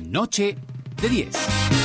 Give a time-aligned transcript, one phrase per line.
[0.00, 0.56] Noche
[1.00, 1.79] de 10.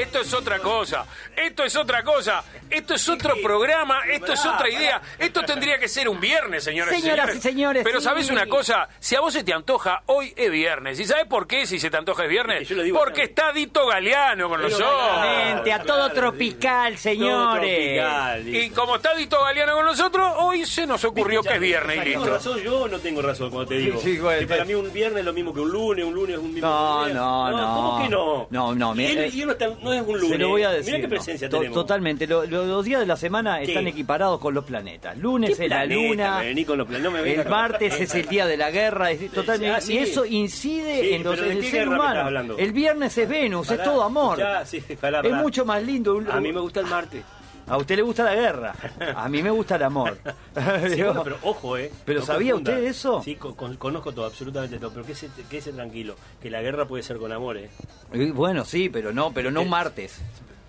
[0.00, 1.04] Esto es otra cosa,
[1.36, 5.00] esto es otra cosa, esto es otro programa, esto es otra idea.
[5.18, 7.36] Esto tendría que ser un viernes, señoras y Señoras señores.
[7.44, 8.04] y señores, Pero sí.
[8.04, 8.88] ¿sabes una cosa?
[8.98, 10.98] Si a vos se te antoja, hoy es viernes.
[11.00, 12.68] ¿Y sabes por qué si se te antoja es viernes?
[12.68, 14.88] yo lo digo Porque está Dito Galeano con nosotros.
[14.90, 18.00] Exactamente, a todo tropical, señores.
[18.00, 21.96] tropical, Y como está Dito Galeano con nosotros, hoy se nos ocurrió que es viernes
[21.96, 22.34] y ¿Tengo listo.
[22.34, 24.00] razón yo no tengo razón cuando te digo?
[24.00, 26.36] Sí, bueno, que para mí un viernes es lo mismo que un lunes, un lunes
[26.36, 27.14] es un mismo No, día.
[27.14, 27.74] no, no.
[27.74, 28.46] ¿Cómo que no?
[28.50, 30.28] No, no, Y mira, él, eh, y él no, está- no es un lunes.
[30.30, 30.86] Se lo voy a decir.
[30.94, 31.08] Mira qué ¿no?
[31.10, 31.74] presencia tenemos.
[31.74, 32.26] Totalmente.
[32.26, 35.16] Lo- lo- los días de la semana están equiparados con los planetas.
[35.18, 36.38] Lunes ¿Qué es la luna.
[36.40, 38.56] Me vení con los planetas, no me venga El con- martes es el día de
[38.56, 39.10] la guerra.
[39.10, 39.94] Es totalmente, Ah, sí.
[39.94, 42.56] Y eso incide Sí, en, los- pero ¿de en el ser humano.
[42.58, 44.38] El viernes es Venus, es todo amor.
[44.38, 46.14] ya, sí, pará, es mucho más lindo.
[46.16, 47.22] Un- A mí me gusta el martes.
[47.68, 48.74] a usted le gusta la guerra.
[49.14, 50.18] A mí me gusta el amor.
[50.88, 51.90] Sí, Digo, bueno, pero ojo, ¿eh?
[52.04, 52.72] ¿Pero No sabía confunda.
[52.72, 53.22] usted eso?
[53.22, 54.90] Sí, con- con- conozco todo, absolutamente todo.
[54.90, 57.70] Pero quédese, quédese tranquilo, que la guerra puede ser con amor, ¿eh?
[58.12, 60.20] y bueno, sí, pero no, pero no un martes.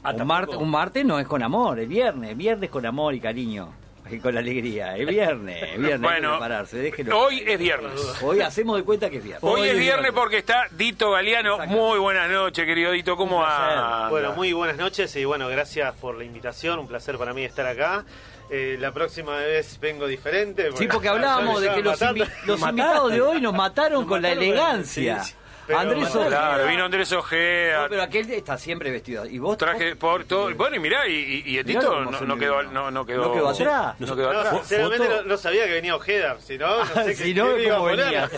[0.03, 0.13] Ah,
[0.57, 3.73] un, martes no es con amor, es viernes, viernes con amor y cariño.
[4.09, 7.93] Y con alegría, es viernes, es viernes, Bueno, prepararse, hoy es viernes.
[8.21, 9.43] Hoy hacemos de cuenta que es viernes.
[9.43, 11.59] Hoy es viernes porque está Dito Galeano.
[11.67, 13.15] Muy buenas noches, querido Dito.
[13.15, 14.09] ¿Cómo va?
[14.09, 17.65] Bueno, muy buenas noches y bueno, gracias por la invitación, un placer para mí estar
[17.67, 18.03] acá.
[18.49, 20.71] Eh, la próxima vez vengo diferente.
[20.75, 22.25] Sí, porque hablábamos de que los, matando.
[22.25, 25.23] invi- los invitados de hoy nos mataron con la mataron con- elegancia.
[25.23, 25.37] sí, sí.
[25.67, 26.39] Pero- Andrés Claro, Ojeda.
[26.55, 27.83] Claro, vino Andrés Ojeda.
[27.83, 29.25] No, pero aquel está siempre vestido.
[29.25, 29.57] ¿Y vos?
[29.57, 30.53] Traje por todo.
[30.55, 33.25] Bueno, y mirá, y, y, y el Mirá Tito no, no quedó, no, no quedó.
[33.27, 33.95] No quedó atrás.
[33.99, 34.57] No quedó atrás.
[34.67, 37.53] sinceramente no, no sabía que venía Ojeda, si no, no sé si qué, no, qué
[37.55, 38.05] me iba a ¿cómo poner.
[38.05, 38.29] venía?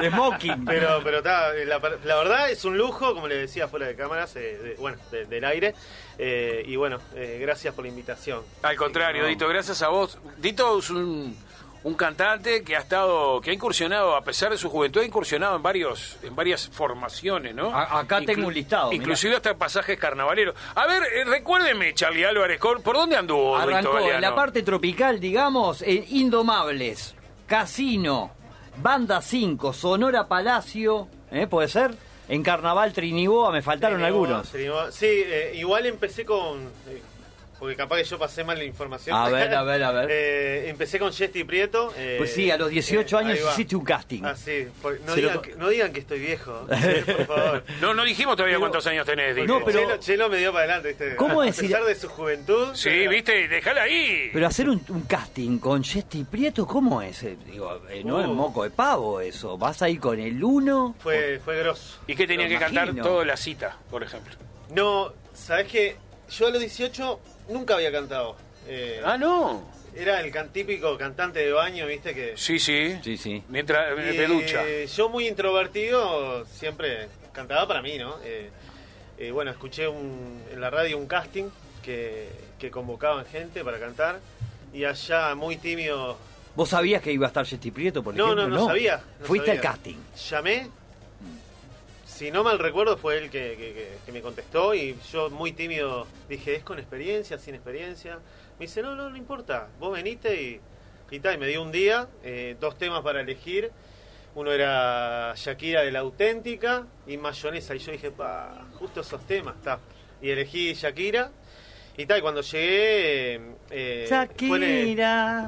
[0.00, 0.64] De smoking.
[0.64, 4.36] Pero, pero está, la, la verdad es un lujo, como le decía fuera de cámaras,
[4.36, 5.74] eh, de- bueno, de- del aire.
[6.18, 8.42] Eh, y bueno, eh, gracias por la invitación.
[8.62, 9.28] Al contrario, No.
[9.28, 10.18] Dito, gracias a vos.
[10.36, 11.36] Dito es un,
[11.84, 15.56] un cantante que ha estado, que ha incursionado, a pesar de su juventud, ha incursionado
[15.56, 17.74] en varios, en varias formaciones, ¿no?
[17.74, 19.02] A- acá tengo un listado, mirá.
[19.02, 20.54] Inclusive hasta pasajes carnavaleros.
[20.74, 25.18] A ver, eh, recuérdeme, Charlie Álvarez, ¿por por dónde anduvo Arrancó en la parte tropical,
[25.18, 27.14] digamos, en Indomables,
[27.46, 28.30] Casino,
[28.76, 31.46] Banda 5, Sonora Palacio, ¿eh?
[31.46, 31.94] ¿puede ser?
[32.28, 34.50] En Carnaval Triniboa me faltaron Triniboa, algunos.
[34.50, 34.92] Triniboa.
[34.92, 36.70] Sí, eh, igual empecé con.
[37.62, 39.16] Porque capaz que yo pasé mal la información.
[39.16, 40.08] A ver, a ver, a ver.
[40.10, 41.94] Eh, empecé con Jesti Prieto.
[41.96, 44.22] eh, Pues sí, a los 18 eh, años hiciste un casting.
[44.24, 44.66] Ah, sí.
[44.82, 46.66] por- no, lo digan que, no digan que estoy viejo.
[47.06, 47.64] por favor.
[47.80, 49.36] No, no dijimos todavía Pero- cuántos años tenés.
[49.46, 51.14] No, pero- Chelo, Chelo me dio para adelante, ¿viste?
[51.14, 52.74] ¿Cómo a decir- pesar de su juventud.
[52.74, 54.30] Sí, eh, viste, déjala ahí.
[54.32, 57.22] Pero hacer un, un casting con Jesti Prieto, ¿cómo es?
[57.22, 58.34] Eh, Digo, eh, no es Uh.
[58.34, 59.56] moco de pavo eso.
[59.56, 60.96] Vas ahí con el uno.
[60.98, 62.00] Fue, fue grosso.
[62.08, 64.34] ¿Y qué tenía que cantar toda la cita, por ejemplo?
[64.70, 65.96] No, ¿sabes qué?
[66.30, 68.36] Yo a los 18 nunca había cantado.
[68.66, 69.70] Eh, Ah, no.
[69.94, 72.14] Era el can- típico cantante de baño, ¿viste?
[72.14, 72.98] Que, Sí, sí.
[73.04, 73.42] Sí, sí.
[73.48, 74.62] Mientras Y, de ducha.
[74.96, 78.16] Yo muy introvertido siempre cantaba para mí, ¿no?
[78.24, 78.48] Eh,
[79.18, 81.44] eh, bueno, escuché un- en la radio un casting
[81.82, 84.18] que, que convocaban gente para cantar
[84.72, 86.16] y allá muy tímido.
[86.54, 88.48] ¿Vos sabías que iba a estar Jesti Prieto, por No, ejemplo?
[88.48, 89.02] no, no, sabía.
[89.20, 89.60] no Fuiste sabía.
[89.60, 89.96] al casting.
[90.30, 90.68] Llamé.
[92.14, 96.62] Si no mal recuerdo fue él que, me contestó y yo muy tímido dije, ¿es
[96.62, 98.18] con experiencia, sin experiencia?
[98.58, 100.60] Me dice, no, no, no importa, vos veniste y,
[101.10, 103.70] y tal, y me dio un día, eh, dos temas para elegir.
[104.34, 107.74] Uno era Shakira de la auténtica y mayonesa.
[107.74, 109.80] Y yo dije, pa, justo esos temas, está.
[110.20, 111.30] Y elegí Shakira.
[111.96, 113.34] Y tal, y cuando llegué...
[113.70, 114.06] eh,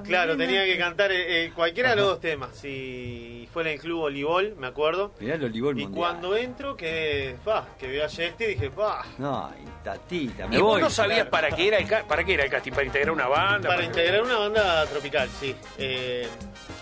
[0.02, 0.04] el-.
[0.04, 2.62] Claro, tenía que cantar eh, eh, cualquiera de los dos temas.
[2.64, 5.14] Y fue en el club Olivol, me acuerdo.
[5.20, 5.98] Mirá el Olivol Y Mundial.
[5.98, 10.60] cuando entro, que, pa, que veo a Jesti, dije, pa, No, y tatita, me ¿Y
[10.60, 12.72] vos no sabías para qué era el para qué era el casting?
[12.72, 13.68] ¿Para integrar una banda?
[13.68, 15.54] para integrar una banda tropical, sí.
[15.78, 16.28] Eh,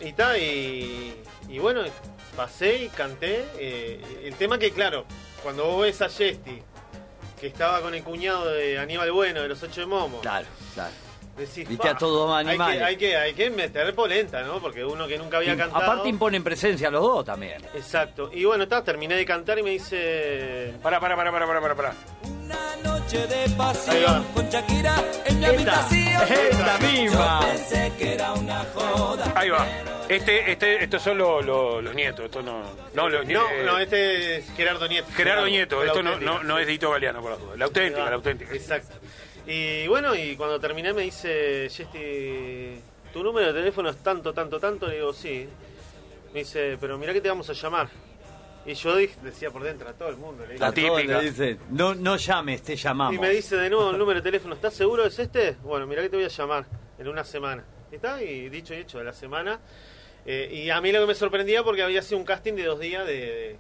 [0.01, 1.15] y ta, y,
[1.49, 1.83] y bueno,
[2.37, 3.45] pasé y canté.
[3.59, 5.05] eh, el tema que, claro,
[5.43, 6.63] cuando vos ves a Jesti,
[7.43, 10.93] que estaba con el cuñado de Aníbal Bueno, de los Ocho de Momo, Claro, claro.
[11.37, 12.83] decís, Viste a "Fa, todos hay que, animales".
[12.83, 14.61] hay, que, hay que meter polenta, ¿no?
[14.61, 15.83] Porque uno que nunca había Y cantado.
[15.83, 17.61] Aparte imponen presencia los dos también.
[17.75, 18.31] Exacto.
[18.33, 20.73] Y bueno, está, terminé de cantar y me dice.
[20.85, 21.95] Pará, pará, pará, pará, pará, pará,
[23.13, 24.35] noche de Ahí pasión va.
[24.35, 26.23] con Shakira en mi Esta, habitación.
[26.51, 27.41] esta misma.
[27.41, 29.33] Yo pensé que era una joda.
[29.35, 29.67] Ahí va.
[30.09, 32.25] Este, este, estos son los, los, los nietos.
[32.25, 32.63] Esto no.
[32.95, 35.09] No, los No, eh, no, este es Gerardo Nieto.
[35.15, 35.85] Gerardo Nieto.
[35.85, 37.59] Esto no, no, no es Dito Galeano, por las dudas.
[37.59, 38.55] La auténtica, la auténtica.
[38.55, 38.97] Exacto.
[39.47, 42.79] Y bueno, y cuando terminé me dice, Jesti,
[43.13, 44.87] ¿tu número de teléfono es tanto, tanto, tanto?
[44.87, 45.49] Le digo, sí.
[46.33, 47.89] Me dice, pero mira que te vamos a llamar.
[48.65, 50.45] Y yo dije- decía por dentro a todo el mundo.
[50.47, 51.21] Le dije, La típica.
[51.21, 53.15] le no, no llames, te llamamos.
[53.15, 55.57] Y me dice de nuevo el número de teléfono, ¿estás seguro es este?
[55.63, 56.67] Bueno, mira que te voy a llamar
[56.99, 57.65] en una semana.
[57.91, 59.59] Y está, y dicho y hecho, de la semana.
[60.25, 62.79] Eh, y a mí lo que me sorprendía porque había sido un casting de dos
[62.79, 63.57] días de, de-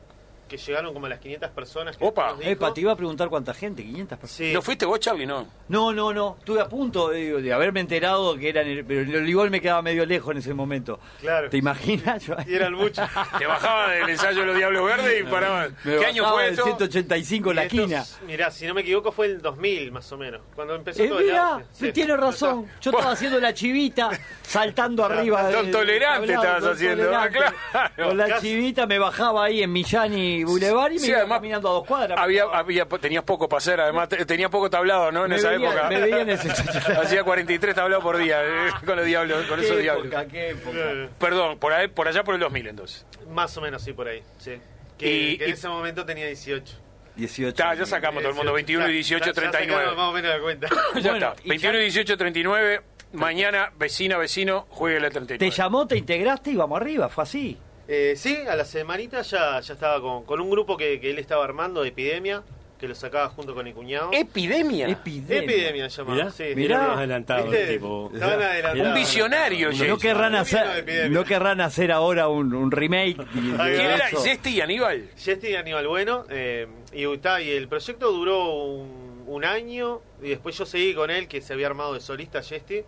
[0.52, 1.96] que llegaron como a las 500 personas.
[1.96, 2.36] Que Opa.
[2.42, 4.36] Epa, te iba a preguntar cuánta gente, 500 personas.
[4.36, 4.52] Sí.
[4.52, 5.24] ¿No fuiste vos, Charlie?
[5.26, 5.46] No.
[5.68, 6.36] No, no, no.
[6.38, 8.66] Estuve a punto de haberme enterado que eran.
[8.66, 11.00] el- Pero el igual me quedaba medio lejos en ese momento.
[11.20, 11.48] Claro.
[11.48, 12.24] ¿Te imaginas?
[12.24, 13.08] Yo- Y eran muchos.
[13.38, 15.74] Te bajaba del ensayo de los Diablos Verdes y paraban.
[15.84, 16.64] Me ¿Qué año fue del esto?
[16.64, 18.04] 185 en la esquina.
[18.26, 20.42] Mirá, si no me equivoco fue el 2000 más o menos.
[20.54, 21.64] Cuando empezó Eh, todo el mira, auge.
[21.72, 21.92] Sí.
[21.92, 22.66] tiene razón.
[22.80, 24.10] Yo estaba haciendo la chivita,
[24.42, 25.50] saltando arriba.
[25.50, 27.38] Don del Tolerante estabas Don haciendo, Tolerante.
[27.72, 27.90] claro.
[28.08, 31.38] Con la chivita me bajaba ahí en Millán y Boulevard y me Sí, iba además,
[31.38, 32.18] caminando a dos cuadras.
[32.18, 35.24] Había, había, tenías poco para hacer, además te- tenías poco tablado, ¿no?
[35.24, 35.88] En Me esa veía- época.
[35.88, 36.48] me veía en ese-
[37.02, 40.06] Hacía 43 tablados por día eh, con los diablos, con esos ¿Qué diablos.
[40.06, 40.78] época, qué época.
[41.18, 43.06] Perdón, por, ahí, por allá por el 2000 entonces.
[43.28, 44.22] Más o menos, sí, por ahí.
[44.38, 44.52] Sí.
[44.98, 46.78] Que, Y- que en y- ese momento tenía 18.
[47.16, 47.48] 18.
[47.48, 49.82] Está, ya sacamos todo el mundo, 21 y 18, Ya- ya 39.
[49.84, 50.68] sacamos más o menos la cuenta.
[51.00, 51.42] ya Bueno, está.
[51.44, 52.80] y 21 y ya- 18, 39.
[53.14, 55.38] Mañana, vecina, vecino, juegue la 39.
[55.38, 57.58] Te llamó, te integraste y vamos arriba, fue así.
[57.88, 61.18] Eh, sí, a la semanita ya, ya estaba con, con un grupo que, que él
[61.18, 62.42] estaba armando de Epidemia,
[62.78, 64.10] que lo sacaba junto con el cuñado.
[64.12, 64.88] Epidemia.
[64.88, 65.38] Epidemia.
[65.54, 66.44] Epidemia se llamaba, Mirá, sí.
[66.56, 66.78] mirá.
[66.88, 67.62] Más adelantado, ¿Viste?
[67.62, 68.10] el tipo.
[68.12, 68.88] Estaban adelantados.
[68.88, 69.98] Un visionario, No Jason.
[70.00, 71.08] Querrán, hacer, epidemia.
[71.20, 73.16] no querrán hacer ahora un, un remake.
[73.18, 74.08] de- de Ahí ¿Quién era?
[74.08, 74.24] eso.
[74.24, 75.08] ¿Este y Aníbal?
[75.16, 80.30] Jesti y Aníbal Bueno, eh, y, está, y el proyecto duró un, un año, y
[80.30, 82.80] después yo seguí con él, que se había armado de solista Jesti,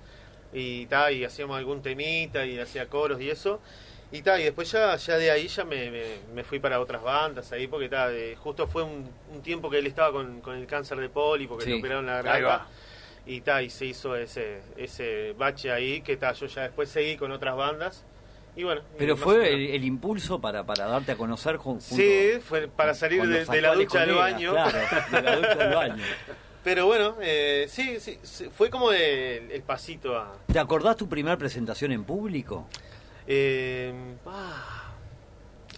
[0.52, 3.60] y, ta, y hacíamos algún temita, y hacía coros y eso,
[4.16, 7.02] y, ta, y después ya, ya de ahí ya me, me- me fui para otras
[7.02, 10.56] bandas ahí, porque ta, eh, justo fue un, un tiempo que él estaba con, con
[10.56, 11.70] el cáncer de poli, porque Sí.
[11.70, 12.66] le operaron la garganta.
[13.26, 17.16] Y, ta, y se hizo ese, ese bache ahí, que ta, yo ya después seguí
[17.16, 18.04] con otras bandas.
[18.56, 22.32] Y bueno, Pero fue el, el impulso para, para darte a conocer jun- junto Sí,
[22.40, 24.52] fue para salir con de, la ducha al baño.
[24.52, 24.78] Claro,
[25.10, 26.04] de la ducha al baño.
[26.62, 30.32] Pero bueno, eh, sí, sí, sí, fue como el, el pasito a...
[30.52, 32.68] ¿Te acordás tu primera presentación en público?
[33.26, 33.92] Eh,
[34.26, 34.92] ah,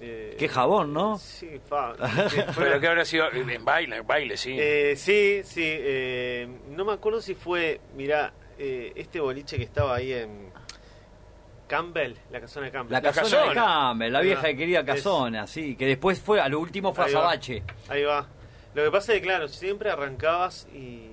[0.01, 1.19] eh, Qué jabón, ¿no?
[1.19, 1.95] Sí, fue-
[2.57, 4.57] Pero que habrá sido en baile, en baile, sí.
[4.59, 9.97] eh, sí, sí, eh, no me acuerdo si fue, mirá, eh, este boliche que estaba
[9.97, 10.51] ahí en
[11.69, 12.93] Campbell, la casona de Campbell.
[12.93, 13.55] La La casona, de.
[13.55, 16.93] Campbell, la Ahí vieja y querida Es- casona, sí, que después fue, a lo último
[16.93, 17.21] fue a Ahí va.
[17.89, 18.27] Ahí va.
[18.75, 21.13] Lo que pasa es que, claro, siempre arrancabas y,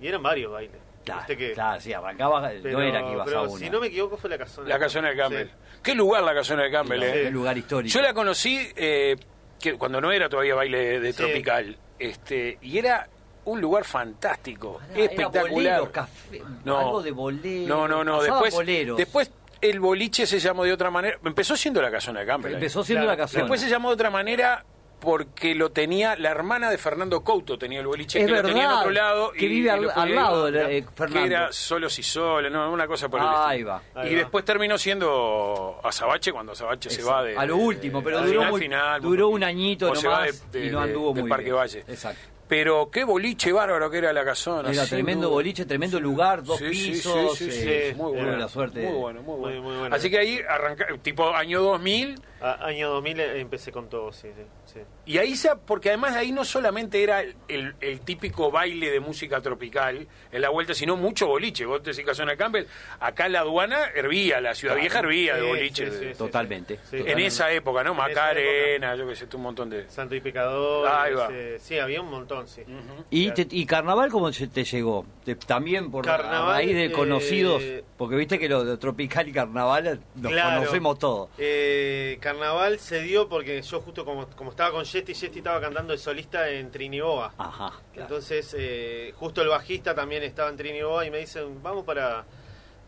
[0.00, 0.76] y eran varios bailes.
[1.12, 3.58] Claro, Viste que- claro, sí, arrancaba, pero- no era que ibas pero a una.
[3.58, 4.68] Si no me equivoco fue la casona.
[4.68, 5.46] La casona de Campbell.
[5.46, 5.52] Sí.
[5.82, 7.12] Qué lugar la casona de Campbell, ¿eh?
[7.24, 7.92] Qué lugar histórico.
[7.92, 9.16] Yo la conocí eh,
[9.60, 11.18] que cuando no era todavía baile de Sí.
[11.18, 11.76] tropical.
[11.98, 13.08] Este, y era
[13.44, 15.50] un lugar fantástico, era espectacular.
[15.50, 16.78] bolero, café, No.
[16.78, 17.66] algo de bolero.
[17.68, 18.22] No, no, no.
[18.22, 18.96] Después, boleros.
[18.96, 21.18] después el boliche se llamó de otra manera.
[21.24, 22.52] Empezó siendo la casona de Campbell.
[22.52, 22.54] ¿eh?
[22.54, 23.42] empezó siendo Claro, la casona.
[23.44, 24.64] Después se llamó de otra manera
[25.00, 28.62] porque lo tenía la hermana de Fernando Couto tenía el boliche Es que lo tenía
[28.64, 30.82] en verdad, otro lado que y- vive y al- lo al lado de la- eh,
[30.84, 31.26] que Fernando.
[31.26, 33.68] era solos y soles no una cosa por el Ahí estilo.
[33.70, 33.82] va.
[33.94, 34.18] Ahí y va.
[34.20, 38.30] después terminó siendo Azabache cuando Azabache se va de a lo de- último, pero duró,
[38.40, 40.84] final, muy- final, duró un añito o se va nomás de- de- y no de-
[40.88, 41.56] anduvo del muy Parque bien.
[41.56, 42.20] Valle Exacto.
[42.48, 45.34] pero qué boliche bárbaro que era la casona Era tremendo duda.
[45.34, 47.36] boliche, tremendo lugar, dos Sí, sí, pisos.
[47.38, 48.80] sí, sí, eh, sí, muy bueno, la suerte.
[48.82, 49.60] muy de- bueno, muy bueno.
[49.60, 49.94] Muy, muy bueno.
[49.94, 54.42] Así que ahí arranca, tipo año 2000, A- año 2000 empecé con todo, sí, sí.
[54.74, 54.80] sí.
[55.06, 59.40] y ahí se, porque además ahí no solamente era el, el- típico baile de música
[59.40, 61.66] tropical en la vuelta, sino mucho boliche.
[61.66, 62.66] Vos te decís Casona Campbell,
[63.00, 65.90] acá la aduana hervía, la ciudad vieja hervía de boliche.
[65.90, 66.78] sí, Totalmente.
[66.90, 66.98] Sí.
[67.04, 67.90] En esa época, ¿no?
[67.92, 69.88] En Macarena, yo qué sé, un montón de...
[69.88, 70.88] Santo y Pecador.
[70.88, 71.26] Ahí va.
[71.26, 72.62] ese- sí, había un montón, sí.
[73.10, 75.04] ¿Y, te- y Carnaval cómo se te llegó?
[75.24, 77.62] Te- también por Carnaval, a raíz de eh, conocidos,
[77.96, 80.60] porque viste que lo de Tropical y Carnaval eh, nos Claro.
[80.60, 81.30] conocemos todos.
[81.38, 85.92] Eh, carnaval se dio porque yo justo como, como estaba con Jesti, Jesti estaba cantando
[85.92, 87.32] de solista en Triniboa.
[87.38, 87.70] Ajá.
[87.70, 87.82] claro.
[87.94, 92.26] Entonces, eh, justo el bajista también estaba en Triniboa y me dicen, vamos para,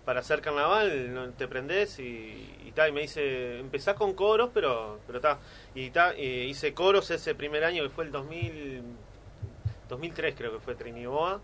[0.04, 1.30] para hacer carnaval, ¿no?
[1.30, 1.98] ¿te prendés?
[2.00, 5.38] Y, y, ta, y me dice, empezás con coros, pero pero ta.
[5.74, 8.82] Y ta, eh, hice coros ese primer año que fue el 2000,
[9.88, 11.40] 2003 creo que fue Triniboa.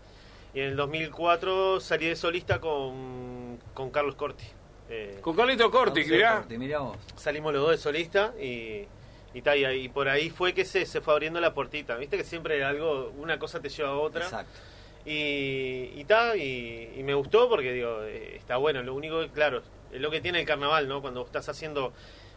[0.53, 4.45] Y en el 2004 salí de solista con, con Carlos Corti.
[4.89, 6.45] Eh, Con Carlito Corti, mirá.
[6.47, 6.97] Te mirá vos.
[7.15, 8.85] salimos los dos de solista y,
[9.33, 11.95] y, ta, y, por ahí fue que se, se fue abriendo la puertita.
[11.97, 14.23] Viste que siempre algo, una cosa te lleva a otra.
[14.23, 14.59] Exacto.
[15.05, 18.81] Y, y, ta, y, y me gustó porque digo, eh, está bueno.
[18.83, 21.01] Lo único que, claro, es lo que tiene el carnaval, ¿no?
[21.01, 21.93] Cuando estás haciendo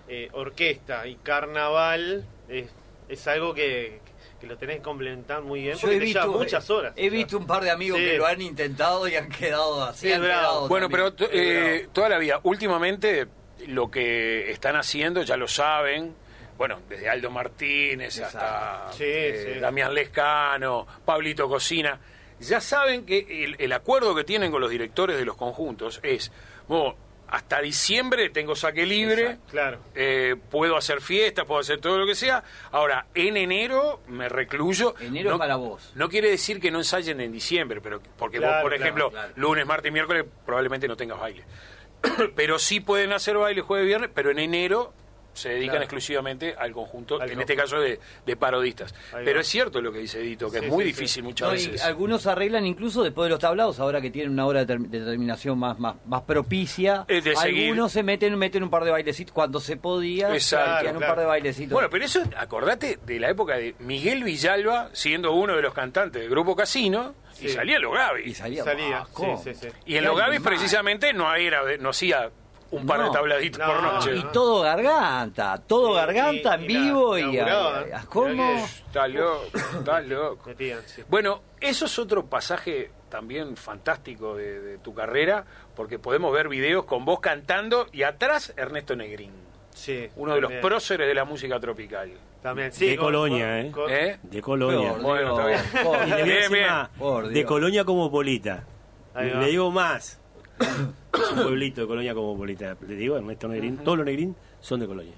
[0.09, 2.71] eh, orquesta y carnaval, es,
[3.09, 4.01] es algo que,
[4.41, 6.93] que lo tenés que complementar muy bien Yo porque he te visto, lleva muchas horas.
[6.97, 8.05] He visto un par de amigos Sí.
[8.07, 10.07] que lo han intentado y han quedado así.
[10.07, 10.41] Sí, han bravo.
[10.41, 11.41] quedado Bueno, pero también.
[11.45, 13.27] eh, toda la vida, últimamente
[13.67, 16.15] lo que están haciendo, ya lo saben,
[16.57, 19.61] bueno, desde Aldo Martínez hasta Sí, eh, sí.
[19.61, 22.01] Damián Lescano, Pablito Cocina,
[22.39, 26.33] ya saben que el, el acuerdo que tienen con los directores de los conjuntos es,
[26.69, 26.97] bueno,
[27.31, 29.79] hasta diciembre tengo saque libre, Exacto, claro.
[29.95, 32.43] eh, puedo hacer fiestas, puedo hacer todo lo que sea.
[32.73, 34.95] Ahora, en enero me recluyo.
[35.01, 35.93] Enero no, para vos.
[35.95, 39.33] No quiere decir que no ensayen en diciembre, pero porque vos, por claro, ejemplo, claro.
[39.37, 41.45] lunes, martes y miércoles probablemente no tengas baile.
[42.35, 44.93] pero sí pueden hacer baile jueves y viernes, pero en enero
[45.33, 45.85] se dedican Claro.
[45.85, 47.41] exclusivamente al conjunto, Al en conjunto.
[47.53, 48.95] este caso de, de parodistas.
[49.25, 50.97] Pero es cierto lo que dice Dito, que Sí, es muy sí, sí.
[50.97, 51.85] difícil muchas No, y veces.
[51.85, 55.01] algunos arreglan incluso después de los tablados, ahora que tienen una hora de, term- de
[55.01, 57.05] terminación más, más, más propicia.
[57.09, 57.69] Es de seguir.
[57.69, 60.33] algunos se meten, meten un par de bailecitos cuando se podía.
[60.35, 61.15] Exacto, un claro.
[61.15, 61.73] par de bailecitos.
[61.73, 66.21] Bueno, pero eso, acordate de la época de Miguel Villalba, siendo uno de los cantantes
[66.23, 68.27] del grupo Casino, y salía los Gavis.
[68.27, 68.65] y salía.
[68.65, 69.43] Salía, ah, ¿cómo?
[69.43, 69.69] sí, sí, sí.
[69.87, 70.43] Y en Gavis animal.
[70.43, 72.31] precisamente no era no hacía
[72.73, 73.07] un par No.
[73.07, 74.17] de tabladitos No, por noche.
[74.17, 78.29] Y todo garganta, todo Sí, garganta y- en y la- vivo y, a- a- ¿cómo?
[78.29, 79.45] Mirá que- Está loco,
[79.79, 80.51] está loco.
[81.09, 86.85] Bueno, eso es otro pasaje también fantástico de, de tu carrera, porque podemos ver videos
[86.85, 89.33] con vos cantando y atrás Ernesto Negrín,
[89.73, 92.11] Sí, uno de los próceres de la música tropical.
[92.43, 92.87] También, sí.
[92.91, 93.71] De con- Colonia, con- ¿eh?
[93.73, 94.19] con- ¿Eh?
[94.23, 94.93] De Colonia.
[94.93, 95.61] Por Bueno, está bien.
[96.99, 97.45] por Y de.
[97.45, 98.65] Colonia Cosmopolita.
[99.15, 100.19] Ahí Le digo más.
[101.23, 102.77] Es un pueblito de Colonia Cosmopolita.
[102.87, 103.79] Le digo, Ernesto Negrín.
[103.79, 105.15] Todos los Negrín son de Colonia.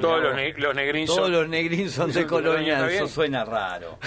[0.00, 3.08] Todos los, ne- los Negrín Todos son- los negrín son de ¿Son de Colonia, eso
[3.08, 3.98] suena raro.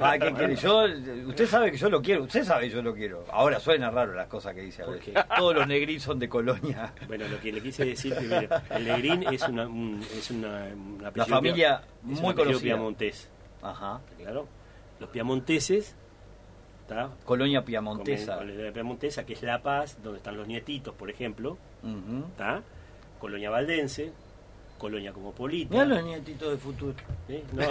[0.00, 0.54] Ah, ¿qué quiere?
[0.54, 0.84] Yo,
[1.26, 3.24] usted sabe que yo lo quiero, usted sabe que yo lo quiero.
[3.32, 5.12] Ahora suena raro las cosas que dice a ¿Por veces.
[5.36, 6.92] Todos los negrín son de Colonia.
[7.08, 11.02] Bueno, lo que le quise decir primero, el Negrín es una, un- es una, un
[11.04, 12.60] apellido familia muy conocida.
[12.60, 13.28] piamontés,
[13.60, 14.00] Ajá.
[14.18, 14.46] claro.
[15.00, 15.96] Los piamonteses,
[17.24, 18.38] Colonia piamontesa.
[18.72, 21.56] Piamontesa, que es La Paz, donde están los nietitos, por ejemplo.
[23.20, 24.12] Colonia Valdense,
[24.78, 25.72] Colonia Cosmopolita.
[25.72, 26.94] Mirá los nietitos de futuro.
[27.28, 27.42] ¿eh?
[27.52, 27.62] No.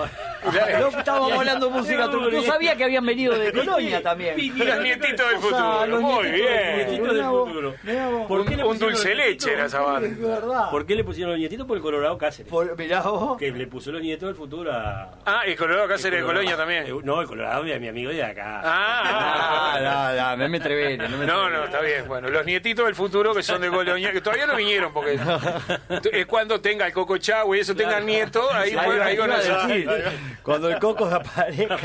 [0.91, 4.35] No, estábamos hablando de música No, No sabía que habían venido de Colonia también.
[4.57, 6.75] Los nietitos del O sea, futuro, los muy nietitos bien.
[6.77, 7.75] Nietitos del Mirá vos, futuro.
[7.83, 8.27] mirá vos.
[8.27, 10.27] ¿Por qué le Un dulce leche era esa Es banda.
[10.27, 10.69] verdad.
[10.71, 11.67] ¿Por qué le pusieron los nietitos?
[11.67, 12.49] Por el Colorado Cáceres.
[12.51, 13.37] Por, mirá vos.
[13.37, 15.11] Que le puso los nietos del futuro a...
[15.25, 16.85] Ah, y Colorado Cáceres de el Colorado- Colonia también.
[16.87, 18.61] Eh, No, el Colorado es mi amigo de acá.
[18.63, 22.07] Ah, Ah, no, no, no me entrevene, no me No, no, está bien.
[22.07, 25.19] Bueno, los nietitos del futuro que son de Colonia, que todavía no vinieron, porque
[26.11, 29.15] es cuando tenga el Coco Chagua y eso tengan nietos, ahí, Ahí pueden- va, ahí
[29.15, 31.77] iba a decir, Cuando el coco aparezca.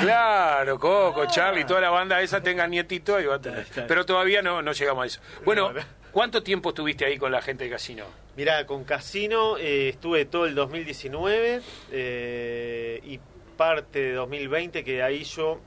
[0.00, 3.66] Claro, Coco, Charlie, toda la banda esa tengan nietitos, ahí va a tener.
[3.86, 5.20] Pero todavía no, no llegamos a eso.
[5.44, 5.72] Bueno,
[6.12, 8.04] ¿cuánto tiempo estuviste ahí con la gente de Casino?
[8.36, 11.60] Mirá, con Casino eh, estuve todo el 2019
[11.92, 13.20] eh, y
[13.56, 15.60] parte de 2020 que ahí yo,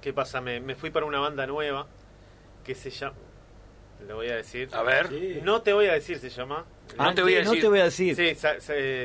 [0.00, 0.40] ¿qué pasa?
[0.40, 1.86] Me, me fui para una banda nueva
[2.64, 3.14] que se llama,
[4.08, 5.08] lo voy a decir, A ver.
[5.08, 5.40] Sí.
[5.42, 6.64] no te voy a decir se llama,
[6.98, 7.62] No te voy a No decir.
[7.62, 8.16] te voy a decir.
[8.16, 8.34] sí,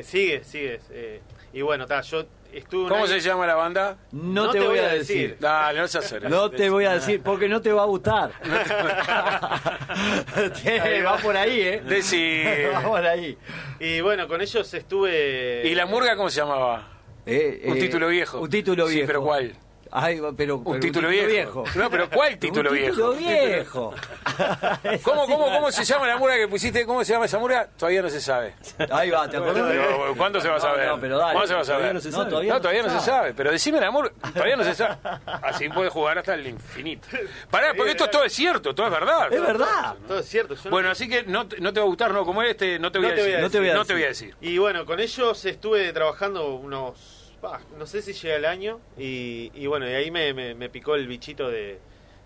[0.02, 1.20] sigue, sigue, eh,
[1.52, 3.98] y bueno, ta, yo estuve ¿Cómo se llama la banda?
[4.12, 5.36] No, te, voy a decir.
[5.40, 6.20] Dale, no se hace.
[6.20, 8.32] No te voy a decir porque no te va a gustar.
[11.06, 11.82] Va por ahí, ¿eh?
[11.84, 12.42] Decí.
[12.74, 13.36] Va por ahí.
[13.80, 15.62] y bueno, con ellos estuve...
[15.64, 16.88] ¿Y la murga cómo se llamaba?
[17.26, 18.40] Eh, Un eh, título viejo.
[18.40, 19.06] Un título Sí, viejo.
[19.06, 19.54] pero ¿cuál?
[19.90, 21.64] Ay, pero, Un pero título viejo.
[21.74, 22.90] No, pero ¿cuál título un viejo?
[22.94, 23.94] título viejo.
[25.02, 25.32] ¿Cómo, así.
[25.32, 26.84] cómo, cómo se llama la murga que pusiste?
[26.86, 27.68] ¿Cómo se llama esa murga?
[27.76, 28.54] Todavía no se sabe.
[28.90, 29.64] Ahí va, ¿te acordás?
[29.68, 30.88] Pero, ¿Cuándo se va a saber?
[30.88, 31.32] No, pero dale.
[31.32, 31.80] ¿Cuándo se va a saber?
[31.80, 32.30] Todavía no se sabe.
[32.30, 33.34] todavía No, todavía no se sabe.
[33.34, 34.12] Pero decime la murga.
[34.32, 34.96] Todavía no se sabe.
[35.42, 37.08] Así puede jugar hasta el infinito.
[37.50, 39.32] Pará, porque esto todo es cierto, todo es verdad.
[39.32, 39.94] Es verdad.
[40.06, 40.54] Todo es cierto.
[40.54, 42.24] yo no- Bueno, así que no, te- no te va a gustar, ¿no?
[42.24, 43.38] Como este, no te voy a decir.
[43.40, 43.50] No
[43.84, 44.34] te voy a decir.
[44.40, 49.50] Y bueno, con ellos estuve trabajando unos, bah, no sé si llega el año, y,
[49.54, 51.78] y bueno, y ahí me, me- me picó el bichito de,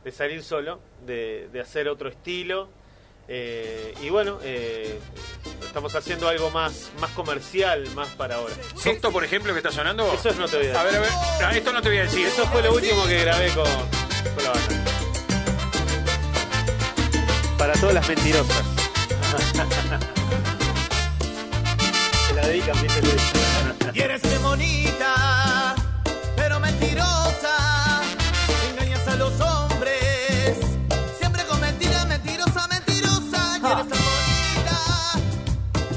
[0.04, 2.69] de salir solo, de, de hacer otro estilo.
[3.28, 4.99] eh, y bueno, eh,
[5.62, 8.54] estamos haciendo algo más, más comercial, más para ahora.
[8.85, 10.12] Esto, por ejemplo, que está sonando.
[10.12, 10.76] Eso no te voy a decir.
[10.76, 11.00] A ver, a
[11.49, 11.57] ver.
[11.57, 12.26] Esto no te voy a decir.
[12.26, 14.85] Eso fue lo último que grabé con, con la banda.
[17.57, 18.64] Para todas las mentirosas.
[22.43, 22.77] la dedican,
[23.95, 25.75] Y eres de bonita,
[26.37, 28.03] pero mentirosa.
[28.71, 30.57] Engañas a los hombres,
[31.19, 33.59] siempre con mentiras, mentirosa, mentirosa.
[33.59, 34.79] Y eres tan bonita,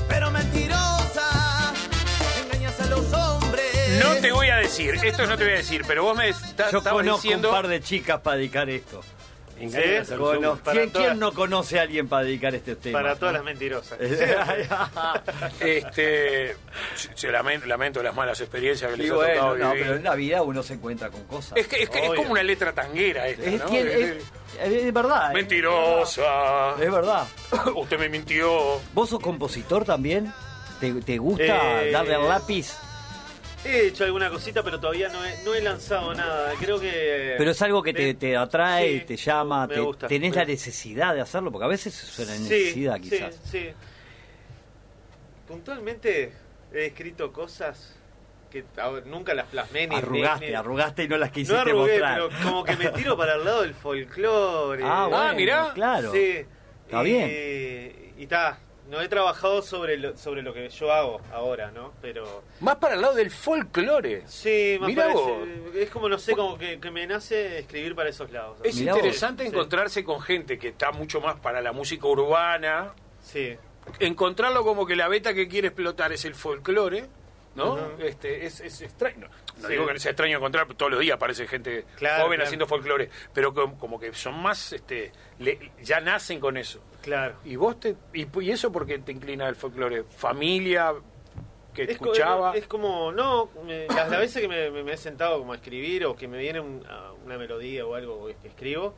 [0.08, 1.74] pero mentirosa.
[2.44, 4.04] Engañas a los hombres.
[4.04, 6.72] No te voy a decir, esto no te voy a decir, pero vos me estás
[6.72, 7.50] Yo conozco diciendo.
[7.50, 9.02] un par de chicas para dedicar esto.
[9.58, 10.16] Sí.
[10.18, 13.00] Cono- ¿Quién, todas- quién no conoce a alguien para dedicar este tema?
[13.00, 13.98] Para todas las mentirosas.
[15.60, 16.56] Este,
[17.16, 19.84] se lamento, lamento las malas experiencias que les ha tocado no, vivir.
[19.86, 21.54] pero en la vida uno se encuentra con cosas.
[21.58, 23.66] Es que, es, que es como una letra tanguera esta, Es, ¿no?
[23.70, 24.24] que- Es-
[24.64, 25.32] es- es verdad.
[25.32, 25.34] ¿eh?
[25.34, 26.72] Mentirosa.
[26.82, 27.26] Es verdad.
[27.76, 28.80] Usted me mintió.
[28.94, 30.32] ¿Vos sos compositor también?
[30.80, 32.74] ¿Te, te gusta Eh, darle al lápiz?
[33.65, 36.53] He hecho alguna cosita, pero todavía no he, no he lanzado nada.
[36.60, 37.36] Creo que.
[37.38, 40.07] Pero es algo que te, atrae, Sí, te llama, te- gusta.
[40.07, 43.39] tenés Me- la necesidad de hacerlo, porque a veces es una Sí, necesidad sí, quizás.
[43.43, 43.69] Sí,
[45.48, 46.31] Puntualmente
[46.74, 47.95] he escrito cosas
[48.50, 49.95] que a ver, nunca las plasmé ni.
[49.95, 52.15] Arrugaste, ni- ni- arrugaste y no las quisiste No arrugué, mostrar.
[52.29, 54.84] pero como que me tiro para el lado del folclore.
[54.86, 55.72] Ah, bueno, mirá.
[55.74, 56.12] claro.
[56.12, 56.45] Sí.
[56.86, 58.13] Está y, bien.
[58.17, 58.60] Y está.
[58.89, 61.94] No he trabajado sobre lo, sobre lo que yo hago ahora, ¿no?
[62.01, 62.44] Pero.
[62.60, 64.24] Más para el lado del folclore.
[64.27, 68.10] Sí, más Mirá parece- Es como, no sé, como que, que me nace escribir para
[68.10, 68.60] esos lados.
[68.63, 69.00] Es Mirá vos.
[69.00, 69.50] interesante Sí.
[69.50, 72.94] encontrarse con gente que está mucho más para la música urbana.
[73.22, 73.58] Sí.
[74.00, 77.06] Encontrarlo como que la beta que quiere explotar es el folclore,
[77.56, 77.80] ¿no?
[78.00, 79.30] Este, es, es extraño.
[79.58, 79.74] No Sí.
[79.74, 82.44] digo que sea extraño encontrar, todos los días aparece gente Claro, joven claro.
[82.48, 86.82] haciendo folclore, pero como, como que son más, este, le- ya nacen con eso.
[87.06, 87.36] Claro.
[87.46, 90.04] ¿Y vos te, y, y eso por qué te inclina al folclore?
[90.04, 90.94] ¿Familia
[91.74, 92.54] que Es, co- escuchaba?
[92.56, 95.56] es como, no, me- las, las veces que me, me- me he sentado como a
[95.56, 98.96] escribir o que me viene un- a- una melodía o algo que escribo,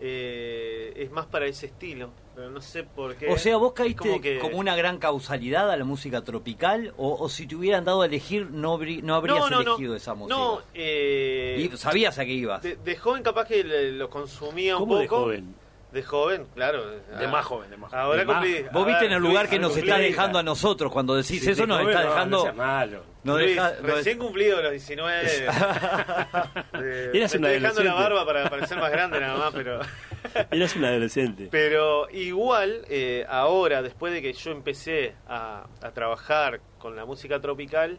[0.00, 3.28] eh, es más para ese estilo, pero no sé por qué.
[3.30, 7.28] O sea, vos caíste como, que- una gran causalidad a la música tropical, o, o
[7.28, 10.36] si te hubieran dado a elegir, no, no habrías no, no, no, elegido esa música.
[10.36, 12.62] No, eh, Y sabías a qué ibas.
[12.62, 15.00] de, de joven capaz que le- lo consumía un ¿Cómo poco.
[15.02, 15.54] de joven?
[15.94, 16.90] De joven, claro.
[16.90, 18.04] De Ah, más joven, de más joven.
[18.04, 18.66] Ahora De más- cumplí.
[18.72, 21.40] Vos viste en el lugar Luis, que nos cumplí está dejando a nosotros cuando decís
[21.42, 22.46] Sí, eso, de nos joven, está no, dejando.
[22.46, 23.02] no malo.
[23.22, 25.22] nos Luis, deja- nos- recién cumplido los 19.
[25.24, 27.84] eh, Eras me un estoy dejando adolescente.
[27.84, 29.78] la barba para parecer más grande nada más, pero...
[30.50, 31.48] Eras un adolescente.
[31.50, 37.40] Pero igual, eh, ahora, después de que yo empecé a, a trabajar con la música
[37.40, 37.98] tropical,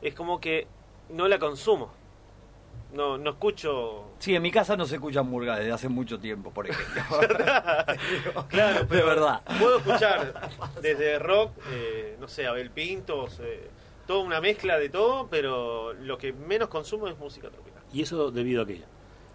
[0.00, 0.66] es como que
[1.10, 1.92] no la consumo.
[2.94, 4.04] No, no escucho...
[4.20, 7.02] Sí, en mi casa no se escuchan murgas desde hace mucho tiempo, por ejemplo.
[8.48, 9.40] Claro, de pero verdad.
[9.58, 13.68] Puedo escuchar desde rock, eh, no sé, Abel Pintos, eh,
[14.06, 17.82] toda una mezcla de todo, pero lo que menos consumo es música tropical.
[17.92, 18.82] ¿Y eso debido a qué?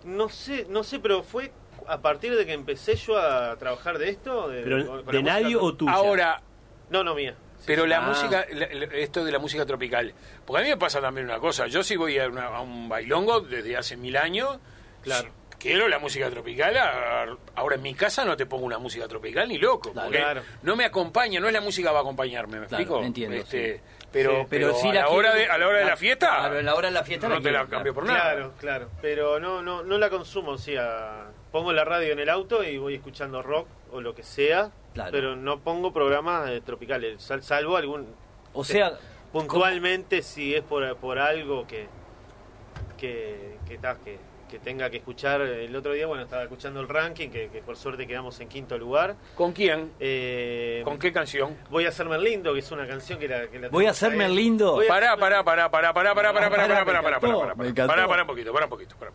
[0.06, 1.52] No sé, no sé, pero fue
[1.88, 4.48] a partir de que empecé yo a trabajar de esto.
[4.48, 5.92] De, ¿Pero con- con de la música nadie o tuya?
[5.94, 6.42] Ahora,
[6.90, 7.36] No, no, mía.
[7.66, 8.02] Pero la Ah.
[8.02, 10.14] música, la- la- esto de la música tropical,
[10.46, 12.88] porque a mí me pasa también una cosa, yo si voy a, una- a un
[12.90, 14.58] bailongo desde hace mil años,
[15.04, 15.30] Claro.
[15.52, 16.76] si quiero la música tropical,
[17.56, 20.08] ahora en mi casa no te pongo una música tropical ni loco, Claro.
[20.08, 20.42] porque Claro.
[20.64, 23.04] no me acompaña, no es la música que va a acompañarme, ¿me Claro, explico?
[23.06, 23.84] entiendo, Este, sí.
[24.12, 24.48] Pero, Sí.
[24.50, 26.60] pero, sí a, la la hora quiero- de, a la hora de la fiesta, Claro,
[26.60, 27.94] en la hora de la fiesta no la te la cambio claro.
[27.94, 28.22] por nada.
[28.34, 28.90] Claro, claro.
[29.04, 32.78] Pero no, no, no la consumo, o sea, pongo la radio en el auto y
[32.80, 35.12] voy escuchando rock o lo que sea, Claro.
[35.12, 38.08] pero no pongo programas eh, tropicales, sal- salvo algún...
[38.54, 38.98] O sea,
[39.32, 41.88] puntualmente si es por, por algo que
[42.98, 44.18] que, que, que
[44.50, 47.78] que tenga que escuchar el otro día bueno estaba escuchando el ranking que, que por
[47.78, 49.92] suerte quedamos en quinto lugar ¿Con quién?
[50.00, 51.56] Eh, ¿Con qué canción?
[51.70, 54.28] voy a hacerme lindo que es una canción que la, que la Voy a hacerme
[54.28, 54.72] lindo.
[54.74, 57.04] Voy a Pará, hacerme- pará, pará, pará, pará, pará, pará, pará, Pará, pará, me pará,
[57.04, 57.94] pará, encantó, pará, me pará, encantó.
[57.94, 59.12] pará, pará un poquito, pará un poquito, pará.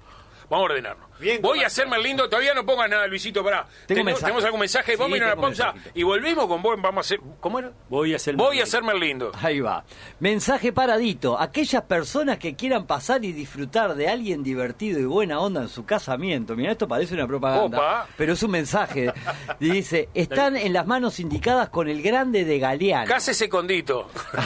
[0.50, 1.04] Vamos a ordenarnos.
[1.18, 3.66] Bien, Voy a hacerme el lindo, todavía no pongas nada, Luisito, pará.
[3.86, 4.24] Tengo- mensaje.
[4.24, 4.92] ¿Tenemos algún mensaje?
[4.92, 5.98] Sí, Vamos a ir a una tengo pausa mensajito.
[5.98, 7.20] y volvemos con vos, vamos a hacer...
[7.40, 7.70] ¿Cómo era?
[7.88, 9.30] Voy a hacer Voy a hacerme el lindo.
[9.40, 9.84] Ahí va.
[10.18, 11.38] Mensaje paradito.
[11.40, 15.86] Aquellas personas que quieran pasar y disfrutar de alguien divertido y buena onda en su
[15.86, 16.56] casamiento.
[16.56, 17.78] Mira, esto parece una propaganda.
[17.78, 18.08] Opa.
[18.16, 19.12] Pero es un mensaje.
[19.60, 23.06] Y dice, están en las manos indicadas con el grande de Galeano.
[23.06, 24.08] Cásese condito.
[24.32, 24.38] que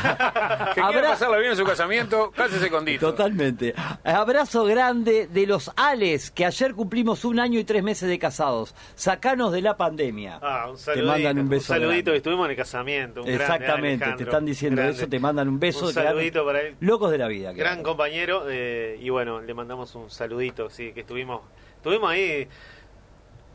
[0.74, 3.06] quiera Habrá- pasarla bien en su casamiento, cásese condito.
[3.10, 3.74] Totalmente.
[4.04, 5.72] Abrazo grande de los
[6.34, 8.74] Que ayer cumplimos un año y tres meses de casados.
[8.94, 10.38] Sacanos de la pandemia.
[10.42, 11.66] Ah, un te saludito, mandan un beso.
[11.68, 12.10] saludito grande.
[12.10, 13.22] que estuvimos en el casamiento.
[13.22, 14.98] un Exactamente, te están diciendo grande.
[14.98, 15.86] eso, te mandan un beso.
[15.86, 16.76] Un saludito para él.
[16.80, 17.52] Locos de la vida.
[17.52, 17.82] Gran claro.
[17.82, 21.40] compañero eh, y bueno, le mandamos un saludito, sí, que estuvimos,
[21.76, 22.46] estuvimos ahí.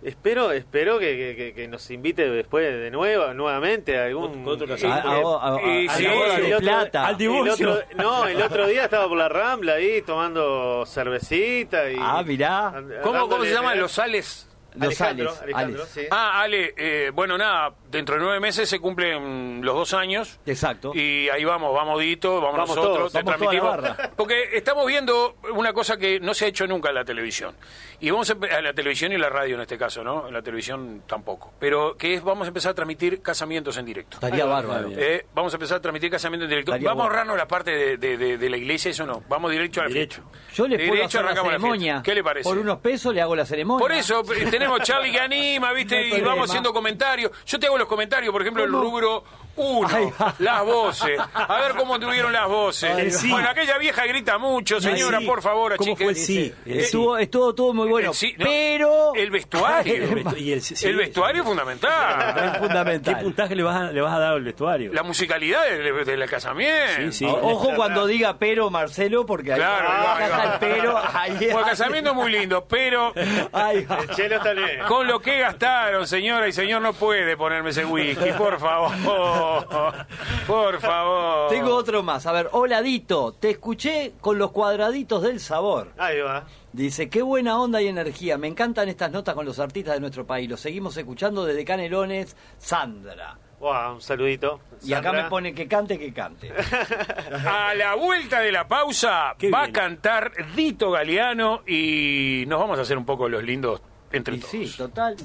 [0.03, 4.67] Espero, espero que, que- que- que nos invite después de nuevo, nuevamente a algún otro
[4.67, 5.39] casamiento.
[5.39, 7.05] a- a- a- Y a sí, la boda el de otro- plata.
[7.05, 7.71] al El divorcio.
[7.71, 12.73] otro, no, el otro día estaba por la Rambla ahí tomando cervecita y Ah, mirá.
[13.01, 14.49] ¿Cómo, ¿Cómo se llaman los sales?
[14.75, 15.93] Los Alejandro, Ales, Alejandro, Ales.
[15.93, 16.01] sí.
[16.09, 20.39] Ah, Ale, eh, bueno, nada, dentro de nueve meses se cumplen los dos años.
[20.45, 20.91] Exacto.
[20.93, 23.97] Y ahí vamos, vamos Dito, vamos, Vamos nosotros, todos, te vamos toda la transmitimos.
[23.97, 24.11] barra.
[24.17, 27.55] Porque estamos viendo una cosa que no se ha hecho nunca en la televisión.
[28.01, 30.27] Y vamos a, a la televisión y la radio en este caso, ¿no?
[30.27, 31.53] En la televisión tampoco.
[31.59, 34.17] Pero que es, vamos a empezar a transmitir casamientos en directo.
[34.17, 34.89] Estaría bárbaro.
[34.91, 36.71] Eh, vamos a empezar a transmitir casamientos en directo.
[36.71, 39.23] Estaría vamos a ahorrarnos la parte de, de- de- de la iglesia, eso no.
[39.29, 40.21] Vamos directo a la Derecho.
[40.29, 40.53] fiesta.
[40.53, 42.01] Yo les puedo Derecho, hacer la ceremonia.
[42.03, 42.49] ¿Qué le parece?
[42.49, 43.79] Por unos pesos le hago la ceremonia.
[43.79, 46.01] Por eso eh, tenemos Charlie que anima, ¿viste?
[46.07, 46.29] y problema.
[46.31, 47.31] vamos haciendo comentarios.
[47.45, 49.23] Yo te hago los comentarios, por ejemplo, el rubro
[49.55, 50.33] 1, Ahí va.
[50.39, 51.19] las voces.
[51.33, 53.23] A ver cómo tuvieron las voces.
[53.29, 55.25] Bueno, aquella vieja grita mucho, señora, sí.
[55.25, 56.53] por favor, ¿Cómo fue el sí?
[56.65, 56.79] El sí.
[56.79, 58.13] Estuvo, estuvo todo muy bueno.
[58.13, 59.13] Sí, no, pero.
[59.15, 59.93] El vestuario.
[60.03, 62.51] El vestu- y el- sí, el vestuario es fundamental.
[62.53, 63.15] Es fundamental.
[63.17, 64.91] ¿Qué puntaje le vas a, le vas a dar al vestuario?
[64.93, 66.73] La musicalidad del, del casamiento.
[66.97, 67.25] Sí, sí.
[67.25, 70.43] O- Ojo cuando diga pero Marcelo, porque ahí Claro, ahí va, ahí está va.
[70.53, 70.97] el pero.
[71.13, 73.13] Ahí, Bueno, el casamiento es muy lindo, pero.
[73.15, 74.79] El chelo está bien.
[74.87, 78.91] con lo que gastaron, señora y señor, no puede ponerme ese whisky, por favor.
[80.47, 81.49] Por favor.
[81.49, 82.25] Tengo otro más.
[82.25, 85.91] A ver, hola Dito, te escuché con los cuadraditos del sabor.
[85.97, 86.45] Ahí va.
[86.71, 88.37] Dice, qué buena onda y energía.
[88.37, 90.49] Me encantan estas notas con los artistas de nuestro país.
[90.49, 93.37] Los seguimos escuchando desde Canelones, Sandra.
[93.59, 94.59] Wow, un saludito.
[94.83, 96.51] Y acá me pone que cante, que cante.
[97.47, 99.69] A la vuelta de la pausa Qué va bien.
[99.69, 104.39] a cantar Dito Galeano y nos vamos a hacer un poco los lindos entre Y
[104.39, 104.51] todos.
[104.51, 105.15] sí, total.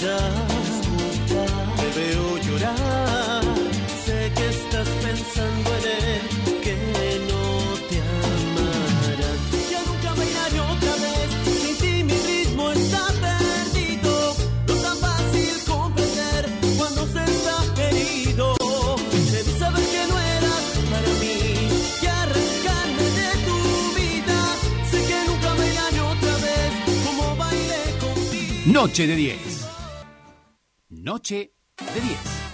[0.00, 3.44] Te veo llorar.
[4.06, 6.22] Sé que estás pensando en él,
[6.64, 6.74] que
[7.28, 7.44] no
[7.88, 9.30] te amará.
[9.70, 11.28] Ya nunca iré otra vez.
[11.44, 14.12] Sin ti mi ritmo está perdido.
[14.68, 18.54] No tan fácil comprender cuando se está herido.
[19.32, 21.38] Debí saber que no eras para mí
[22.02, 23.58] y arrancarme de tu
[24.00, 24.38] vida.
[24.90, 26.72] Sé que nunca iré otra vez
[27.04, 28.72] como bailé contigo.
[28.72, 29.49] Noche de 10.
[31.10, 32.49] Noche de 10.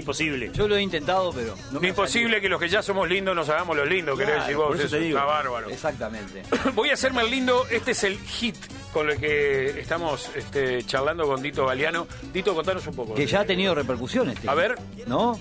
[0.00, 0.50] Imposible.
[0.52, 3.34] Yo lo he intentado, pero no me ha Imposible que los que ya somos lindos
[3.34, 4.68] nos hagamos los lindos, querés decir vos.
[4.68, 5.18] por eso eso te digo.
[5.18, 5.70] está bárbaro.
[5.70, 6.42] Exactamente.
[6.74, 7.66] Voy a hacerme el lindo.
[7.70, 8.56] Este es el hit
[8.92, 12.06] con el que estamos este, charlando con Dito Galeano.
[12.32, 13.14] Dito, contanos un poco.
[13.14, 14.38] Que ya ha tenido repercusiones.
[14.46, 14.76] A ver.
[15.06, 15.40] ¿No?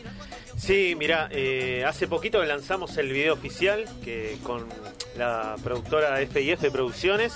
[0.58, 4.68] Sí, mira, eh, hace poquito lanzamos el video oficial que con
[5.18, 7.34] la productora FIF Producciones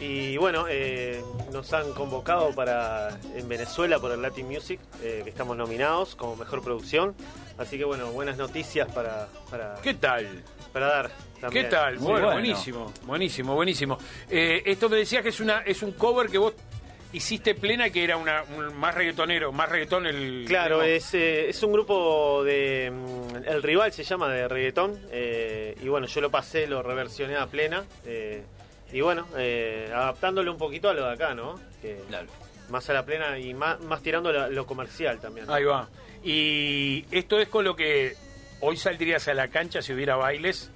[0.00, 5.30] y bueno, eh, nos han convocado para en Venezuela por el Latin Music, eh, que
[5.30, 7.14] estamos nominados como mejor producción.
[7.58, 10.42] Así que bueno, buenas noticias para, para, ¿Qué tal?
[10.72, 11.10] para dar.
[11.40, 11.64] También.
[11.66, 11.96] ¿Qué tal?
[11.98, 12.32] Bueno, bueno.
[12.32, 13.98] buenísimo, buenísimo, buenísimo.
[14.30, 16.54] Eh, esto me decías que es una es un cover que vos
[17.12, 20.44] hiciste plena, que era una un- más reggaetonero, más reggaetón el...
[20.46, 22.90] Claro, el- es, eh, es un grupo de.
[22.92, 24.98] mm, El rival se llama de reggaetón.
[25.10, 27.84] eh, y bueno, yo lo pasé, lo reversioné a plena.
[28.06, 28.42] eh,
[28.92, 31.58] y bueno, eh, adaptándolo un poquito a lo de acá, ¿no?
[31.82, 32.28] Que Claro.
[32.68, 35.50] Más a la plena y más, más tirando la- lo comercial también.
[35.50, 35.88] Ahí va.
[36.22, 38.14] Y esto es con lo que
[38.60, 40.70] hoy saldrías a la cancha si hubiera bailes.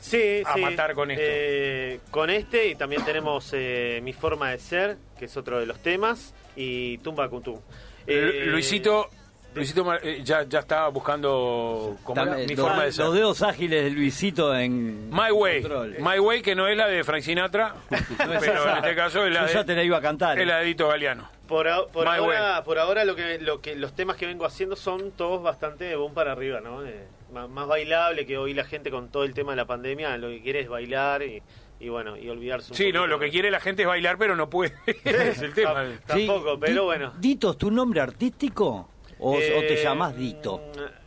[0.00, 0.60] Sí, a sí.
[0.60, 1.22] matar con esto.
[1.26, 5.66] Eh, con este y también tenemos eh, Mi Forma de Ser, que es otro de
[5.66, 7.60] los temas, y Tumba Kuntum.
[8.06, 9.08] Eh, Lu- Luisito,
[9.56, 11.96] Luisito Mar- eh, ya, ya estaba buscando.
[12.14, 13.04] También, mi los- forma de ser.
[13.06, 15.10] Los dedos ágiles de Luisito en.
[15.10, 15.62] My Way.
[15.62, 15.96] control.
[15.98, 17.96] My Way, que no es la de Frank Sinatra, No
[18.34, 18.72] es pero esa.
[18.72, 20.38] en este caso es la Yo de, ya te la iba a cantar.
[20.38, 21.28] es la de Dito Galeano.
[21.48, 24.44] Por, a- por My ahora, por ahora lo que, lo que los temas que vengo
[24.44, 26.84] haciendo son todos bastante de boom para arriba, ¿no?
[26.84, 30.16] Eh, más, más bailable que hoy la gente con todo el tema de la pandemia
[30.18, 31.40] lo que quiere es bailar y,
[31.78, 34.34] y bueno, y olvidarse un Sí, no, lo que quiere la gente es bailar, pero
[34.34, 34.74] no puede.
[35.04, 35.84] es el tema.
[35.84, 37.12] Tam- Tampoco, pero bueno.
[37.18, 38.88] ¿Dito es tu nombre artístico?
[39.18, 40.60] ¿O, o te Eh, llamás Dito?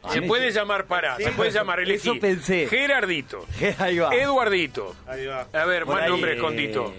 [0.09, 2.09] Se puede llamar para, Sí, se puede llamar elegí.
[2.09, 2.67] eso pensé.
[2.67, 3.45] Gerardito,
[3.79, 4.13] Ahí va.
[4.15, 4.95] Eduardito.
[5.07, 5.47] Ahí va.
[5.53, 6.93] A ver, Por más ahí, nombres eh, con Dito.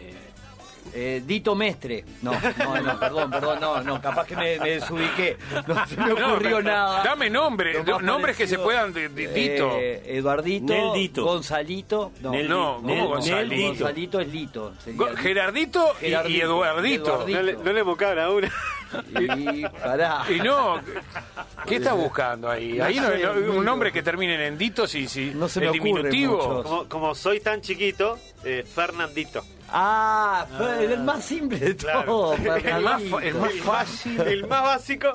[0.93, 2.05] Eh, Dito Mestre.
[2.23, 5.37] No, no, no, perdón, perdón, no, no, capaz que me, me desubiqué.
[5.69, 7.05] No se me ocurrió nada.
[7.05, 8.93] Dame nombre, nombres que se puedan.
[8.93, 9.71] de- de- Dito.
[9.79, 11.25] eh, Eduardito, Neldito.
[11.25, 12.13] Gonzalito.
[12.21, 13.67] No, Nel- No, ¿cómo Nel- Gonzalito?
[13.69, 14.73] Gonzalito es Lito.
[14.83, 15.17] sería Go- Lito.
[15.23, 16.45] Gerardito y- Eduardito.
[16.45, 17.25] Eduardito.
[17.29, 17.83] No le, no le
[18.25, 18.53] a una.
[19.21, 20.25] Y pará.
[20.29, 20.81] Y no,
[21.67, 22.75] ¿qué está buscando ahí?
[22.75, 25.49] No Ahí no, sé, no- muy un nombre que termine en Dito, si, si No
[25.49, 26.37] se me el diminutivo.
[26.37, 26.63] muchos.
[26.65, 29.45] Como, como soy tan chiquito, eh, Fernandito.
[29.73, 32.05] Ah, fue el más simple de Claro.
[32.05, 32.35] todo.
[32.57, 34.21] El más, el más fácil.
[34.21, 35.09] El más básico.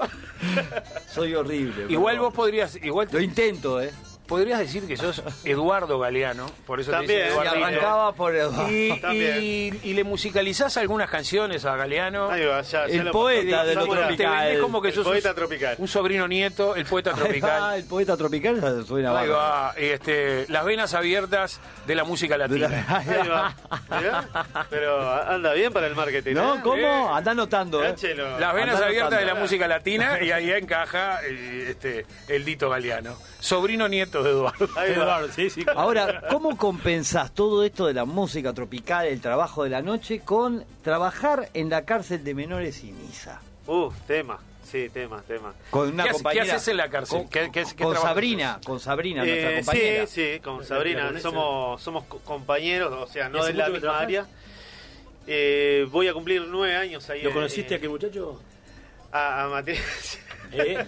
[1.10, 1.86] Soy horrible.
[1.90, 3.92] Igual vos podrías, igual Lo intento, ¿eh?
[4.28, 8.50] Podrías decir que sos Eduardo Galeano, por eso También, te dicen Y arrancaba por el...
[8.70, 9.38] Y, También.
[9.42, 12.30] y- y le musicalizás algunas canciones a Galeano.
[12.30, 14.46] Ahí va, ya- ya El lo- poeta de lo tropical.
[14.46, 15.76] vendés como que El sos un- poeta tropical.
[15.78, 17.76] un sobrino nieto, el poeta Ah, tropical.
[17.80, 22.86] el poeta tropical suena Ahí va, este, las venas abiertas de la música latina.
[22.90, 23.56] Ahí va.
[24.00, 24.28] Mirá.
[24.70, 26.34] Pero anda bien para el marketing.
[26.36, 26.56] ¿No?
[26.56, 26.60] ¿eh?
[26.64, 27.16] ¿Cómo?
[27.16, 28.40] Anda anotando, ¿eh?Gáchelo.
[28.40, 33.16] Las venas abiertas de la música latina y ahí encaja eh, este, el Dito Galeano,
[33.45, 34.67] sobrino nieto de Eduardo.
[34.84, 35.63] Eduardo, sí, sí.
[35.75, 40.65] Ahora, ¿cómo compensás todo esto de la música tropical, el trabajo de la noche, con
[40.84, 43.41] trabajar en la cárcel de menores y misa?
[43.67, 44.39] Uf, tema.
[44.63, 45.53] Sí, tema, tema.
[45.69, 46.45] Con una ¿Qué compañera.
[46.45, 47.19] qué haces en la cárcel?
[47.19, 50.08] Con, ¿Qué- qué- qué con trabajo Sabrina, con Sabrina, nuestra Eh, compañera.
[50.08, 51.19] sí, sí, con Sabrina.
[51.21, 54.25] Somos, somos co- compañeros, o sea, no ¿Hace de la misma área.
[55.27, 57.21] Eh, voy a cumplir nueve años ahí.
[57.21, 58.41] ¿Lo eh, conociste a aquel muchacho?
[59.12, 59.77] A, a Mateo.
[60.51, 60.86] ¿Eh?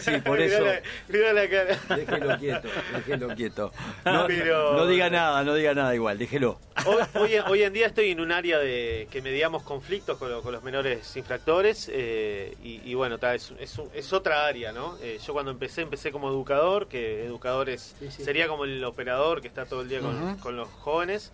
[0.00, 0.64] Sí, por Mirá eso.
[0.64, 1.78] la- mirá la cara.
[1.96, 3.72] Déjelo quieto, déjelo quieto.
[4.04, 6.58] No, Pero- no diga nada, no diga nada igual, déjelo.
[6.86, 10.30] Hoy, hoy en- hoy en día estoy en un área de que mediamos conflictos con,
[10.30, 14.46] lo- con los menores infractores eh, y, y bueno, ta, es, es, un- es otra
[14.46, 14.96] área, ¿no?
[15.02, 18.24] Eh, yo cuando empecé, empecé como educador, que educador es, Sí, sí.
[18.24, 20.00] sería como el operador que está todo el día
[20.40, 21.32] con los jóvenes.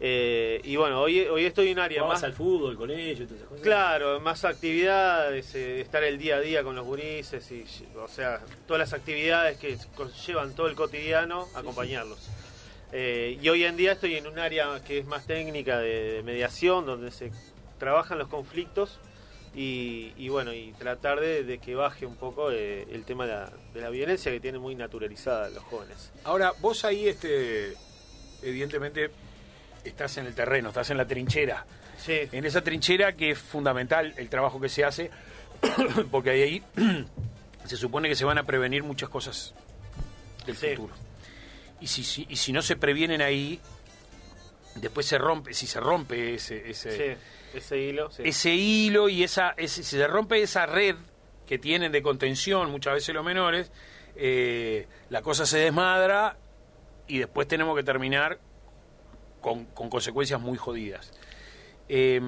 [0.00, 2.22] Eh, y bueno, hoy, hoy estoy en un área más...
[2.22, 3.64] al fútbol con ellos y todas esas cosas.
[3.64, 7.64] Claro, más actividades, eh, estar el día a día con los gurises, y,
[7.96, 9.76] o sea, todas las actividades que
[10.26, 12.28] llevan todo el cotidiano, acompañarlos.
[12.92, 16.22] Eh, y hoy en día estoy en un área que es más técnica de, de
[16.22, 17.32] mediación, donde se
[17.78, 18.98] trabajan los conflictos
[19.54, 23.32] y, y bueno, y tratar de, de que baje un poco eh, el tema de
[23.32, 26.12] la, de la violencia que tiene muy naturalizada los jóvenes.
[26.24, 27.74] Ahora, vos ahí, este,
[28.42, 29.10] evidentemente,
[29.84, 31.64] estás en el terreno, estás en la trinchera.
[31.98, 35.10] Sí, En esa trinchera que es fundamental el trabajo que se hace,
[36.10, 36.62] porque ahí
[37.64, 39.54] se supone que se van a prevenir muchas cosas
[40.46, 40.68] del Sí.
[40.70, 40.94] futuro.
[41.80, 43.60] Y si, si- y si no se previenen ahí,
[44.76, 47.20] después se rompe, si se rompe ese, ese, sí,
[47.58, 48.10] ese hilo.
[48.10, 48.22] sí.
[48.24, 50.96] ese hilo y esa, ese- si se rompe esa red
[51.46, 53.70] que tienen de contención muchas veces los menores,
[54.16, 56.36] eh, la cosa se desmadra
[57.06, 58.38] y después tenemos que terminar
[59.40, 61.12] con, con consecuencias muy jodidas.
[61.88, 62.20] Eh,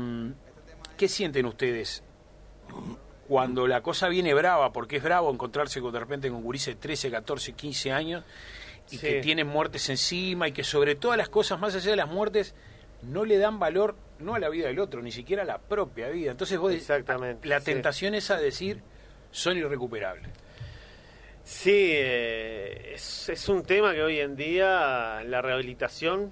[0.97, 2.03] ¿Qué sienten ustedes
[3.29, 4.73] cuando la cosa viene brava?
[4.73, 8.25] Porque es bravo encontrarse con, de repente con gurises de 13, 14, 15 años
[8.91, 9.07] y Sí.
[9.07, 12.55] que tienen muertes encima y que sobre todas las cosas, más allá de las muertes,
[13.03, 16.09] no le dan valor no a la vida del otro, ni siquiera a la propia
[16.09, 16.33] vida.
[16.33, 17.67] Entonces vos Exactamente, la sí.
[17.67, 18.83] tentación es a decir,
[19.31, 20.29] son irrecuperables.
[21.45, 26.31] Sí, eh, es, es un tema que hoy en día la rehabilitación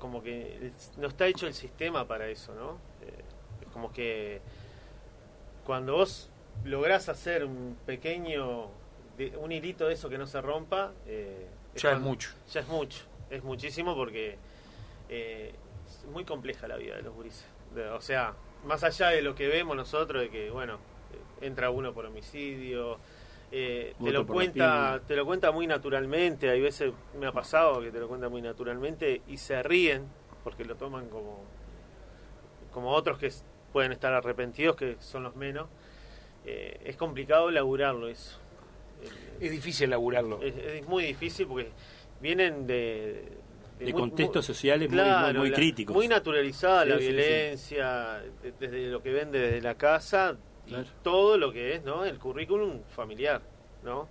[0.00, 2.78] como que no está hecho el sistema para eso, ¿no?
[3.06, 3.22] Eh,
[3.62, 4.40] es como que
[5.64, 6.30] cuando vos
[6.64, 8.68] lográs hacer un pequeño,
[9.16, 12.30] de- un hilito de eso que no se rompa, eh, Ya es mucho.
[12.52, 14.36] Ya es mucho, es muchísimo porque
[15.08, 15.54] eh,
[15.86, 17.44] es muy compleja la vida de los gurises.
[17.74, 18.34] De- o sea,
[18.64, 20.74] más allá de lo que vemos nosotros, de que, bueno,
[21.40, 22.98] eh, entra uno por homicidio,
[23.52, 26.50] eh, te lo cuenta te lo cuenta muy naturalmente.
[26.50, 30.04] Hay veces me ha pasado que te lo cuenta muy naturalmente y se ríen
[30.44, 31.42] porque lo toman como
[32.72, 33.30] como otros que
[33.72, 35.68] pueden estar arrepentidos que son los menos.
[36.46, 38.38] Eh, es complicado laburarlo eso.
[39.02, 39.08] Eh,
[39.46, 40.40] Es difícil laburarlo.
[40.42, 41.70] es, es muy difícil porque
[42.20, 43.24] vienen de...
[43.78, 45.00] De muy- contextos muy- sociales muy-
[45.38, 45.94] muy- la- críticos.
[45.96, 50.36] Muy naturalizada Sí, la sí, violencia, de- desde lo que ven desde la casa,
[50.70, 52.04] y todo lo que es, ¿no?
[52.04, 53.40] El currículum familiar,
[53.82, 54.08] ¿no?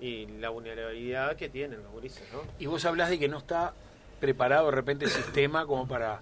[0.00, 2.40] Y la vulnerabilidad que tienen los gurises, ¿no?
[2.58, 3.74] Y vos hablás de que no está
[4.20, 6.20] preparado de repente el sistema como para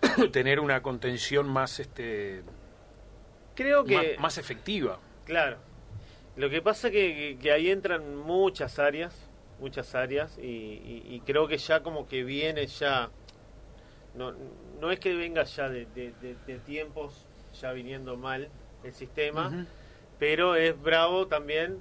[0.32, 2.42] tener una contención más este
[3.54, 3.94] Creo que...
[3.96, 4.98] más, más efectiva.
[5.24, 5.56] Claro.
[6.36, 9.14] Lo que pasa que, que, que ahí entran muchas áreas,
[9.60, 13.10] muchas áreas, y, y- y creo que ya como que viene ya,
[14.16, 14.32] no,
[14.80, 17.24] no es que venga ya de, de- de- de tiempos
[17.60, 18.48] ya viniendo mal
[18.84, 19.66] el sistema,
[20.18, 21.78] pero es bravo también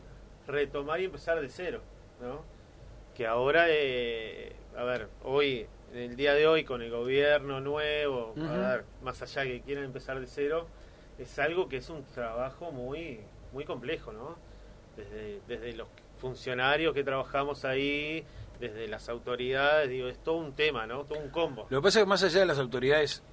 [0.48, 1.82] retomar y empezar de cero,
[2.22, 2.42] ¿no?
[3.16, 8.34] Que ahora, eh, a ver, hoy, en el día de hoy, con el gobierno nuevo,
[8.38, 10.68] a ver, más allá que quieran empezar de cero,
[11.20, 13.20] es algo que es un trabajo muy,
[13.52, 14.36] muy complejo, ¿no?
[14.98, 15.88] Desde, desde los
[16.20, 18.26] funcionarios que trabajamos ahí,
[18.60, 21.04] desde las autoridades, digo, es todo un tema, ¿no?
[21.04, 21.68] Todo un combo.
[21.70, 23.24] Lo que pasa es que más allá de las autoridades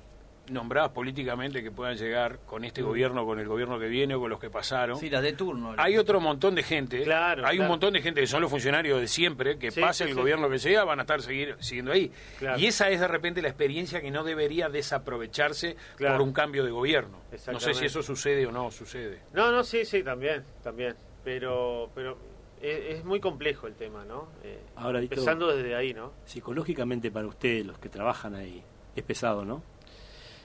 [0.51, 2.65] nombradas políticamente que puedan llegar con Mm.
[2.67, 5.33] este gobierno, con el gobierno que viene o con los que pasaron, Sí, las de
[5.33, 5.75] turno.
[5.77, 9.01] hay otro montón de gente, Claro, hay un montón de gente que son los funcionarios
[9.01, 10.21] de siempre, que Sí, pase sí, el sí.
[10.21, 12.11] gobierno que sea, van a estar seguir, siguiendo ahí.
[12.39, 12.59] Claro.
[12.59, 16.17] Y esa es de repente la experiencia que no debería desaprovecharse Claro.
[16.19, 17.19] por un cambio de gobierno.
[17.53, 19.21] No sé si eso sucede o no sucede.
[19.33, 20.95] No, no, sí, sí, también, también.
[21.25, 22.17] Pero, pero
[22.63, 24.29] es, es muy complejo el tema, ¿no?
[24.43, 26.13] Eh, Ahora, Dito- empezando desde ahí, ¿no?
[26.25, 28.63] Psicológicamente para ustedes, los que trabajan ahí,
[28.97, 29.63] es pesado, ¿no?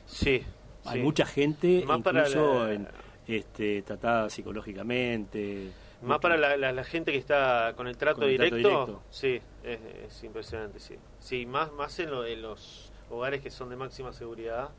[0.05, 0.43] Sí.
[0.85, 1.03] Hay sí.
[1.03, 2.87] mucha gente, Más para incluso la- en,
[3.27, 5.71] este, tratada psicológicamente.
[6.01, 9.03] Más para la, la- la gente que está con el trato, Con el trato directo,
[9.09, 10.95] sí, es, es impresionante, sí.
[11.19, 14.69] Sí, más, más en, lo- en los hogares que son de máxima seguridad.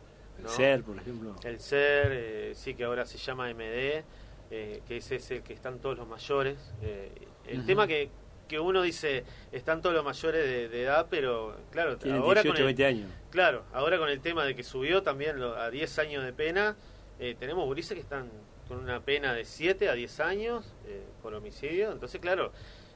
[0.40, 0.48] ¿no?
[0.50, 1.34] Ser, por ejemplo.
[1.44, 4.04] El SER, eh, sí, que ahora se llama MD,
[4.50, 6.58] eh, que ese es el que están todos los mayores.
[6.82, 7.10] eh,
[7.46, 8.10] el tema que,
[8.46, 12.48] que uno dice, están todos los mayores de, de edad, pero claro, Tienen ahora 18,
[12.52, 13.10] con el, 20 años.
[13.36, 16.74] Claro, ahora con el tema de que subió también lo- a 10 años de pena,
[17.20, 18.30] eh, tenemos gurises que están
[18.66, 21.92] con una pena de 7 a 10 años eh, por homicidio.
[21.92, 22.50] Entonces, claro,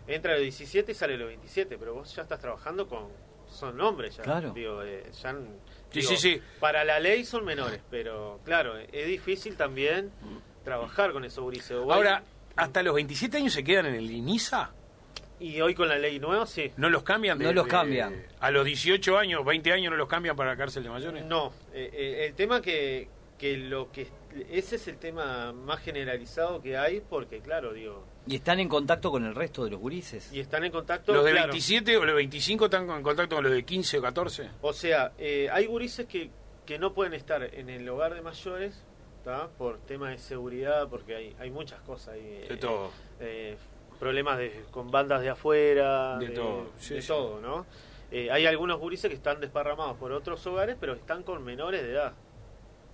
[0.07, 3.09] entra a los 17 y sale a los 27, pero vos ya estás trabajando con...
[3.51, 4.23] Son hombres ya.
[4.23, 4.53] Claro.
[4.55, 6.43] Digo, eh, ya, Sí, digo, sí, sí.
[6.59, 10.11] Para la ley son menores, pero claro, es difícil también
[10.65, 11.73] trabajar con esos gurises.
[11.73, 12.23] Ahora,
[12.57, 14.73] ¿hasta los 27 años se quedan en el INISA?
[15.41, 16.71] Y hoy con la ley nueva, sí.
[16.77, 17.39] ¿No los cambian?
[17.39, 18.23] de- No los de- cambian.
[18.41, 21.25] A los 18 años, 20 años no los cambian para la cárcel de mayores.
[21.25, 24.07] No, eh, eh, el tema que, que lo que
[24.51, 29.11] ese es el tema más generalizado que hay porque claro, digo, Y están en contacto
[29.11, 30.31] con el resto de los gurises.
[30.33, 31.47] y están en contacto ¿Los de claro.
[31.49, 34.51] 27 o los de 25 están en contacto con los de 15 o 14?
[34.61, 36.31] O sea, eh, hay gurises que,
[36.67, 38.85] que no pueden estar en el hogar de mayores,
[39.25, 39.49] ¿tá?
[39.59, 42.23] Por tema de seguridad, porque hay, hay muchas cosas ahí.
[42.47, 42.93] De eh, todo.
[43.21, 43.57] eh,
[44.01, 47.09] problemas de, con bandas de afuera, De todo, sí, de sí.
[47.09, 47.67] todo, ¿no?
[48.11, 51.93] Eh, hay algunos gurises que están desparramados por otros hogares, pero están con menores de
[51.93, 52.15] edad.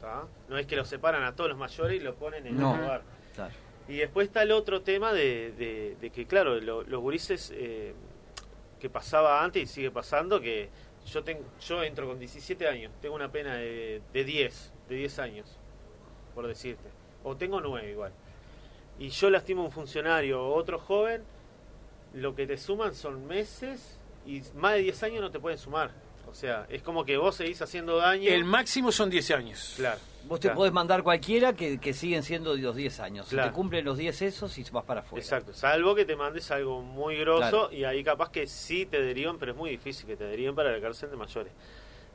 [0.00, 0.26] ¿tá?
[0.50, 2.72] No es que los separan a todos los mayores y los ponen en No.
[2.72, 3.02] un hogar.
[3.34, 3.54] Claro.
[3.88, 7.94] Y después está el otro tema de, de- de que, claro, lo- los gurises eh,
[8.78, 10.68] que pasaba antes y sigue pasando, que
[11.06, 15.18] yo tengo, yo entro con 17 años, tengo una pena de, de 10, de 10
[15.20, 15.56] años,
[16.34, 16.90] por decirte.
[17.24, 18.12] O tengo 9 igual.
[18.98, 21.22] Y yo lastimo a un funcionario o otro joven,
[22.14, 25.90] lo que te suman son meses y más de 10 años no te pueden sumar.
[26.28, 28.28] O sea, es como que vos seguís haciendo daño.
[28.28, 29.74] El máximo son 10 años.
[29.76, 30.00] Claro.
[30.24, 30.56] Vos te claro.
[30.56, 33.26] podés mandar cualquiera que, que siguen siendo los 10 años.
[33.28, 33.50] Si Claro.
[33.50, 35.22] te cumplen los 10 esos y vas para afuera.
[35.22, 37.72] Exacto, salvo que te mandes algo muy grosso Claro.
[37.72, 40.72] y ahí capaz que sí te derivan, pero es muy difícil que te deriven para
[40.72, 41.52] la cárcel de mayores.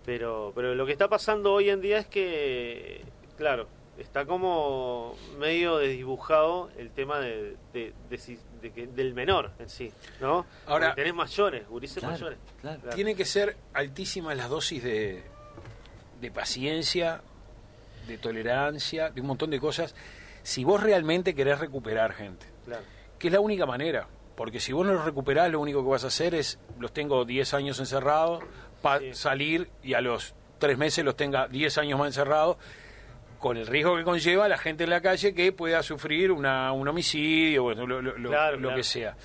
[0.06, 3.02] Pero, pero lo que está pasando hoy en día es que,
[3.38, 3.68] claro,
[4.02, 9.70] está como medio desdibujado el tema de, de- de si- de que- del menor en
[9.70, 10.46] sí, ¿no?
[10.68, 12.40] Ahora- Porque tenés mayores, gurises Claro, mayores.
[12.62, 12.80] claro.
[12.96, 15.24] Tienen que ser altísimas las dosis de,
[16.20, 17.22] de paciencia,
[18.08, 19.96] de tolerancia, de un montón de cosas,
[20.44, 22.46] si vos realmente querés recuperar gente.
[22.66, 22.84] Claro.
[23.18, 24.08] que es la única manera.
[24.36, 27.24] Porque si vos no los recuperás, lo único que vas a hacer es, los tengo
[27.26, 28.44] 10 años encerrados,
[28.82, 29.14] para Sí.
[29.14, 32.58] salir y a los 3 meses los tenga 10 años más encerrados,
[33.42, 36.88] con el riesgo que conlleva la gente en la calle que pueda sufrir una, un
[36.88, 38.76] homicidio, bueno, lo, lo- lo- Claro, lo claro.
[38.78, 39.18] que sea.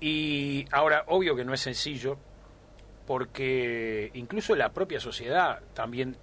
[0.00, 2.18] Y ahora, obvio que no es sencillo,
[3.06, 6.16] porque incluso la propia sociedad también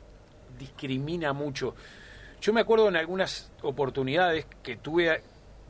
[0.58, 1.76] discrimina mucho.
[2.42, 5.22] Yo me acuerdo en algunas oportunidades que tuve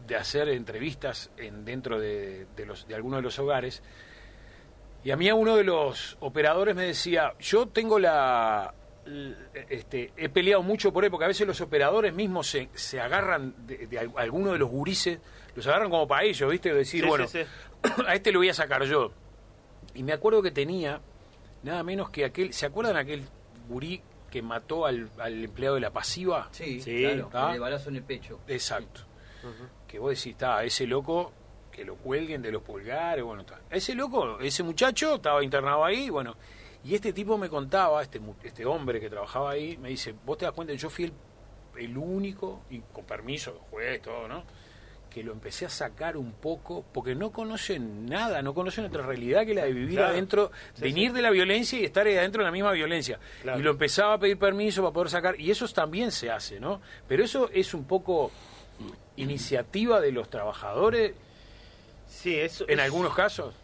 [0.08, 3.82] de hacer entrevistas en, dentro de, de los, de algunos de los hogares,
[5.04, 8.74] y a mí a uno de los operadores me decía, yo tengo la...
[9.70, 13.54] Este, he peleado mucho por él, porque a veces los operadores mismos se, se agarran
[13.68, 15.20] de, de al- alguno de los gurises,
[15.56, 16.74] los agarran como para ellos, ¿viste?
[16.74, 18.02] Decir, Sí, bueno, sí, sí.
[18.08, 19.12] a este lo voy a sacar yo.
[19.94, 21.02] Y me acuerdo que tenía
[21.64, 23.24] nada menos que aquel, ¿se acuerdan aquel
[23.70, 26.50] gurí que mató al, al empleado de la pasiva?
[26.52, 27.30] Sí, Sí, claro.
[27.34, 27.52] ¿ah?
[27.54, 28.40] El balazo en el pecho.
[28.48, 29.02] Exacto.
[29.88, 31.32] Que vos decís, está, ese loco,
[31.72, 33.62] que lo cuelguen de los pulgares, bueno, está.
[33.70, 36.36] Ese loco, ese muchacho estaba internado ahí, bueno.
[36.86, 40.46] Y este tipo me contaba, este, este hombre que trabajaba ahí, me dice, vos te
[40.46, 41.14] das cuenta, yo fui el,
[41.78, 44.44] el único, y con permiso del juez, todo, ¿no?
[45.10, 49.46] Que lo empecé a sacar un poco, porque no conocen nada, no conocen otra realidad
[49.46, 50.14] que la de vivir Claro.
[50.14, 53.20] adentro, Sí, venir de la violencia y estar ahí adentro de la misma violencia.
[53.42, 53.60] Claro.
[53.60, 56.82] Y lo empezaba a pedir permiso para poder sacar, y eso también se hace, ¿no?
[57.08, 58.30] Pero eso es un poco
[59.16, 61.14] iniciativa de los trabajadores
[62.08, 62.66] Sí, eso.
[62.68, 63.56] en es- algunos casos.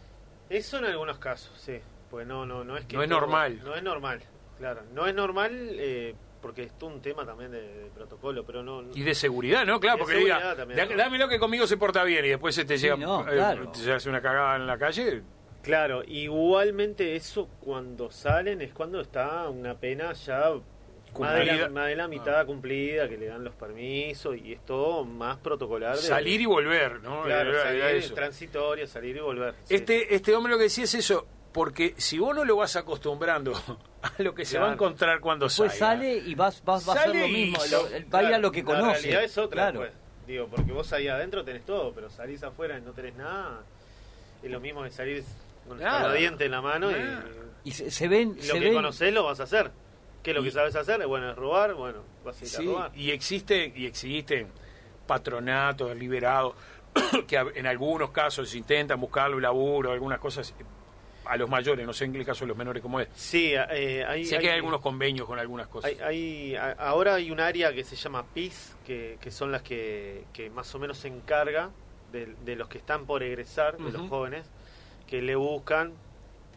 [0.50, 1.78] Eso en algunos casos, sí.
[2.12, 2.94] Pues no, no, no es que.
[2.94, 3.58] No es todo- normal.
[3.64, 4.20] No es normal,
[4.58, 4.82] claro.
[4.92, 8.82] No es normal eh, porque es un tema también de, de protocolo, pero no.
[8.82, 9.80] no- Y de seguridad, ¿no?
[9.80, 10.96] Claro, porque diga, seguridad también, "Da- ¿no?
[10.96, 13.72] dámelo que conmigo se porta bien y después se te llega, no, eh, claro.
[13.72, 15.22] te hace una cagada en la calle.
[15.62, 21.68] Claro, igualmente eso cuando salen es cuando está una pena ya más de, la, Cumplida.
[21.68, 25.94] más de la mitad cumplida, que le dan los permisos y es todo más protocolar.
[25.96, 27.22] de- Salir y volver, ¿no?
[27.22, 27.78] Claro, Era- era salir,
[29.16, 29.54] y volver.
[29.64, 29.74] sí.
[29.76, 33.52] Este, este hombre lo que decía es eso, porque si vos no lo vas acostumbrando
[34.02, 36.92] a lo que se va a encontrar cuando Después salga, sale y vas, vas, va
[36.92, 37.58] a hacer Sale lo y mismo.
[37.70, 38.92] lo- va a ir a Claro, lo que La conoce.
[39.00, 39.80] realidad es otra, Claro.
[39.80, 39.92] pues.
[40.26, 43.62] Digo, porque vos ahí adentro tenés todo, pero salís afuera y no tenés nada.
[44.42, 45.24] Es lo mismo que salir
[45.68, 46.12] con el Nada.
[46.14, 46.94] diente en la mano y-.
[47.64, 48.36] Y se, se ven.
[48.40, 49.70] se lo que ven conocés lo vas a hacer.
[50.22, 51.04] ¿Qué es lo Y- que sabes hacer?
[51.06, 52.92] Bueno, es robar, bueno, vas a ir Sí, a robar.
[52.94, 54.48] y existen y existen
[55.06, 56.54] patronatos liberados
[57.26, 60.54] que en algunos casos intentan buscar un laburo, algunas cosas
[61.24, 63.08] a los mayores, no sé en el caso de los menores cómo es.
[63.14, 65.92] Sí, eh, hay, Sé que hay algunos convenios con algunas cosas.
[66.00, 70.50] Hay, ahora hay un área que se llama PIS, que, que son las que, que
[70.50, 71.70] más o menos se encarga
[72.10, 74.46] de, de los que están por egresar, de los jóvenes,
[75.06, 75.92] que le buscan.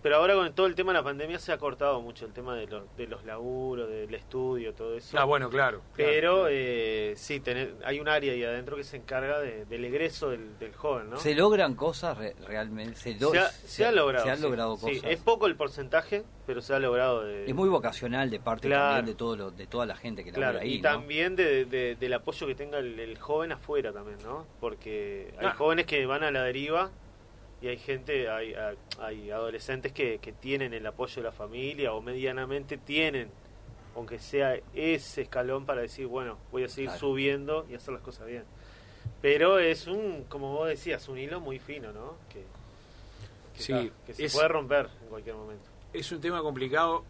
[0.06, 2.56] Pero ahora con todo el tema de la pandemia se ha cortado mucho el tema
[2.56, 5.18] de los, de los laburos, del estudio, todo eso.
[5.18, 5.82] Ah, bueno, claro.
[5.98, 10.30] Pero eh, sí, tener- hay un área ahí adentro que se encarga de- del egreso
[10.30, 11.18] del, del joven, ¿no?
[11.18, 12.96] ¿Se logran cosas re- realmente?
[12.98, 14.24] Se, lo- se, ha, se ha logrado.
[14.26, 14.44] Se han sí.
[14.44, 15.10] logrado Sí, cosas.
[15.12, 17.24] es poco el porcentaje, pero se ha logrado.
[17.24, 18.98] De, Es muy vocacional de parte Claro.
[18.98, 20.74] también de todo lo, de toda la gente que Claro, labora ahí.
[20.76, 20.84] y ¿no?
[20.84, 24.46] también de, de- del apoyo que tenga el, el joven afuera también, ¿no?
[24.60, 25.56] Porque hay Ah.
[25.58, 26.92] jóvenes que van a la deriva
[27.62, 28.54] y hay gente, hay,
[29.00, 33.30] hay adolescentes que, que tienen el apoyo de la familia o medianamente tienen,
[33.96, 37.00] aunque sea ese escalón para decir, bueno, voy a seguir Claro.
[37.00, 38.44] subiendo y hacer las cosas bien.
[39.22, 42.18] Pero es un, como vos decías, un hilo muy fino, ¿no?
[42.30, 42.44] Que,
[43.56, 45.66] que, Sí, está, que se es- puede romper en cualquier momento.
[45.94, 47.06] Es un tema complicado,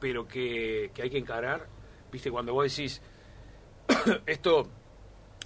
[0.00, 1.66] pero que, que hay que encarar.
[2.12, 3.00] Viste, cuando vos decís,
[4.26, 4.68] esto,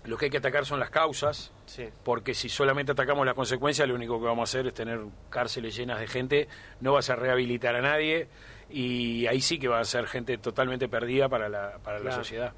[0.06, 1.88] lo que hay que atacar son las causas, Sí.
[2.04, 5.00] porque si solamente atacamos las consecuencias, lo único que vamos a hacer es tener
[5.30, 6.48] cárceles llenas de gente,
[6.80, 8.28] no vas a rehabilitar a nadie,
[8.70, 12.52] y ahí sí que va a ser gente totalmente perdida para la, para la sociedad.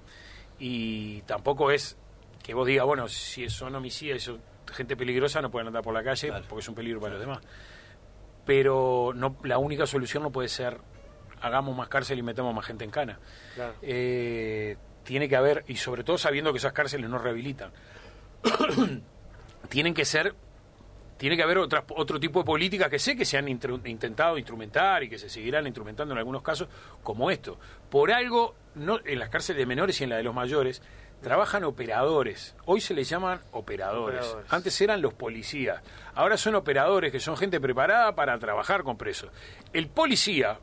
[0.58, 1.96] Y tampoco es
[2.42, 4.40] que vos digas, bueno, si son homicidas, son
[4.72, 6.44] gente peligrosa, no pueden andar por la calle, Claro.
[6.48, 7.40] porque es un peligro para los demás.
[8.44, 10.78] Pero no, la única solución no puede ser
[11.40, 13.18] hagamos más cárcel y metamos más gente en cana.
[13.54, 13.74] Claro.
[13.82, 14.76] Eh,
[15.08, 17.70] tiene que haber, y sobre todo sabiendo que esas cárceles no rehabilitan,
[19.70, 20.34] tienen que ser,
[21.16, 24.36] tiene que haber otras, otro tipo de políticas que sé que se han intru- intentado
[24.36, 26.68] instrumentar y que se seguirán instrumentando en algunos casos,
[27.02, 27.58] como esto.
[27.88, 30.82] Por algo, no, en las cárceles de menores y en la de los mayores,
[31.22, 32.54] trabajan operadores.
[32.66, 34.20] Hoy se les llaman operadores.
[34.20, 34.52] Operadores.
[34.52, 35.82] Antes eran los policías.
[36.14, 39.30] Ahora son operadores que son gente preparada para trabajar con presos.
[39.72, 40.58] El policía,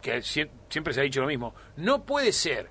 [0.00, 2.70] que sie- siempre se ha dicho lo mismo, no puede ser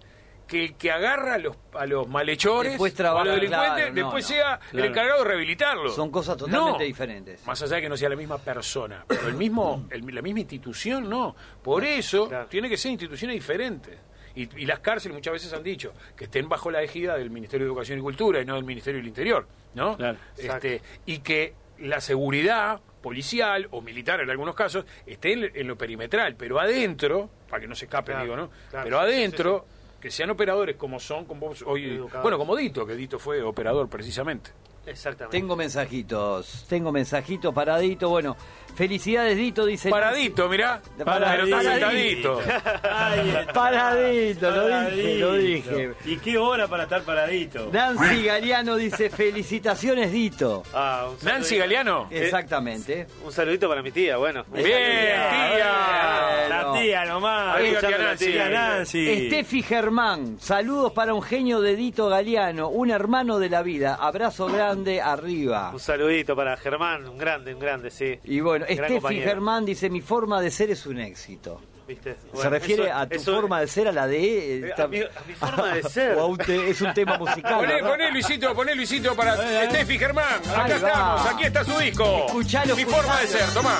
[0.54, 3.74] que el que agarra a los, a los malhechores Después o a trabaja, los delincuentes,
[3.76, 4.88] claro, no, después no, sea el claro.
[4.88, 5.90] encargado de rehabilitarlo.
[5.90, 6.86] Son cosas totalmente No.
[6.86, 7.46] diferentes.
[7.48, 10.40] Más allá de que no sea la misma persona, pero el mismo, el- la misma
[10.42, 11.36] institución no.
[11.64, 12.46] Por eso Claro.
[12.48, 13.98] tiene que ser instituciones diferentes.
[14.36, 17.66] Y, y las cárceles muchas veces han dicho que estén bajo la ejida del Ministerio
[17.66, 19.96] de Educación y Cultura y no del Ministerio del Interior, ¿no?
[19.98, 20.18] Claro.
[20.38, 25.78] Este, y que la seguridad policial o militar en algunos casos esté en, en lo
[25.78, 28.50] perimetral, pero adentro, para que no se escape, Claro, digo, ¿no?
[28.70, 29.66] claro, pero sí, sí, adentro,
[30.04, 33.88] que sean operadores como son, como vos hoy, bueno, como Dito, que Dito fue operador
[33.88, 34.52] precisamente.
[34.86, 35.38] Exactamente.
[35.38, 38.10] Tengo mensajitos, tengo mensajitos paradito.
[38.10, 38.36] Bueno,
[38.76, 39.90] felicidades Dito, dice.
[39.90, 41.46] Paradito, mirá, Paradito.
[41.46, 42.42] pero está sentadito.
[42.84, 43.54] Ay, está.
[43.54, 45.94] Paradito, lo dije, lo dije.
[46.06, 47.70] ¿Y qué hora para estar paradito?
[47.72, 50.64] Nancy Galeano dice felicitaciones Dito.
[50.74, 52.08] Ah, un Nancy Galeano.
[52.12, 53.08] Exactamente.
[53.24, 54.46] Un saludito para mi tía, bueno.
[54.54, 56.48] Bien, tía.
[56.50, 57.56] La tía nomás.
[57.56, 58.26] Arriba, tía Nancy.
[58.32, 59.10] Tía Nancy.
[59.10, 63.96] Estefi Germán, saludos para un genio de Dito Galeano, un hermano de la vida.
[63.96, 65.72] Abrazo grande arriba.
[65.74, 68.20] Un saludito para Germán, un grande, un grande, sí.
[68.24, 69.22] Y bueno, Gran Steffi.
[69.22, 71.62] Germán dice, mi forma de ser es un éxito.
[71.88, 72.14] ¿Viste?
[72.14, 74.18] ¿Se Bueno, refiere eso- a tu eso- forma de ser, a la de...
[74.60, 76.16] eh, esta- a, mi, a mi forma de ser.
[76.18, 77.56] o a un te- es un tema musical?
[77.56, 79.36] Poné, poné, Luisito, poné, Luisito, para
[79.70, 80.26] Steffi Germán.
[80.50, 80.76] Acá Ahí va.
[80.88, 82.26] estamos, aquí está su disco.
[82.28, 83.80] Escuchalo, Mi forma de ser, tomá.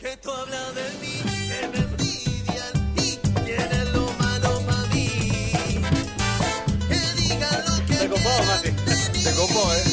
[0.00, 5.52] que tú hablas de mí, que me envidian y quieren lo malo para mí.
[6.88, 8.74] Que digan lo que Está copado, Mate.
[9.18, 9.89] Se copó, ¿eh?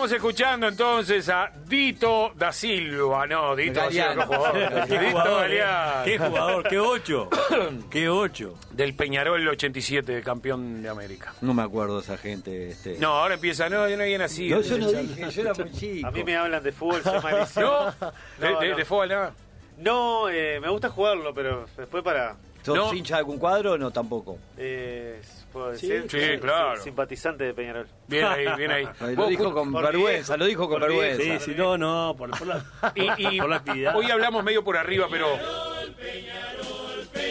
[0.00, 3.26] Estamos escuchando entonces a Dito da Silva.
[3.26, 4.54] No, Dito da Silva, jugador.
[4.88, 5.58] Qué Dito jugador, eh.
[5.58, 6.04] Galeano.
[6.06, 7.28] Qué jugador, qué ocho.
[7.90, 8.54] Qué ocho.
[8.70, 11.34] Del Peñarol 87, campeón de América.
[11.42, 12.70] No me acuerdo de esa gente.
[12.70, 12.96] Este.
[12.96, 14.56] No, ahora empieza, no, yo no había nacido.
[14.56, 16.08] No, yo no dije, yo era muy chico.
[16.08, 17.66] A mí me hablan de fútbol, soy malísimo.
[18.00, 18.12] ¿No?
[18.38, 18.76] ¿De, No, de- no.
[18.78, 19.34] de fútbol nada?
[19.76, 22.36] No, eh, me gusta jugarlo, pero después para.
[22.62, 22.94] ¿Sos No.
[22.94, 24.38] hincha de algún cuadro o no tampoco?
[24.56, 25.20] Eh,
[25.52, 26.10] ¿Puedo Sí, decir?
[26.10, 26.76] sí, Soy- claro.
[26.76, 27.86] soy Simpatizante de Peñarol.
[28.06, 28.84] Bien ahí, bien ahí.
[29.00, 31.22] Lo Vos, dijo con vergüenza, lo dijo con vergüenza.
[31.22, 33.96] Sí, sí, no, no, por, por la, Y, y por la actividad.
[33.96, 35.26] hoy hablamos medio por arriba, pero.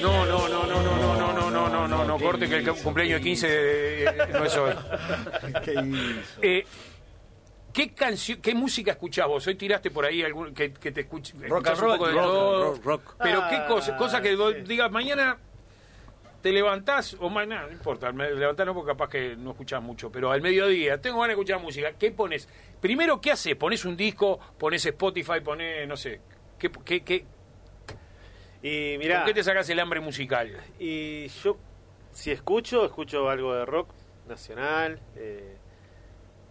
[0.01, 2.71] No, no, no, no, no, no, no, no, no, no, no, no, corte que el
[2.73, 4.73] cumpleaños de 15 eh, no es hoy.
[5.63, 6.39] ¿Qué hizo?
[6.41, 6.65] Eh,
[7.73, 9.45] ¿Qué canción, qué música escuchás vos?
[9.47, 12.07] Hoy tiraste por ahí algún, que, que te escuch, Rock escuchás and roll, un poco
[12.07, 13.15] de rock, rock, rock.
[13.21, 14.43] Pero qué Ah, cosa, cosa que sí.
[14.65, 15.37] digas mañana
[16.41, 20.41] te levantás o mañana, no importa, no porque capaz que no escuchás mucho, pero al
[20.41, 21.93] mediodía tengo ganas de escuchar música.
[21.93, 22.47] ¿Qué pones?
[22.79, 23.55] Primero, ¿qué haces?
[23.55, 24.39] ¿Pones un disco?
[24.57, 25.41] ¿Pones Spotify?
[25.43, 26.21] ¿Pones, no sé?
[26.57, 27.25] ¿Qué, qué, qué,
[28.61, 30.51] Y ¿Con mirá, qué te sacas el hambre musical?
[30.79, 31.57] y yo,
[32.11, 33.89] si escucho, escucho algo de rock
[34.27, 34.99] nacional.
[35.15, 35.55] eh,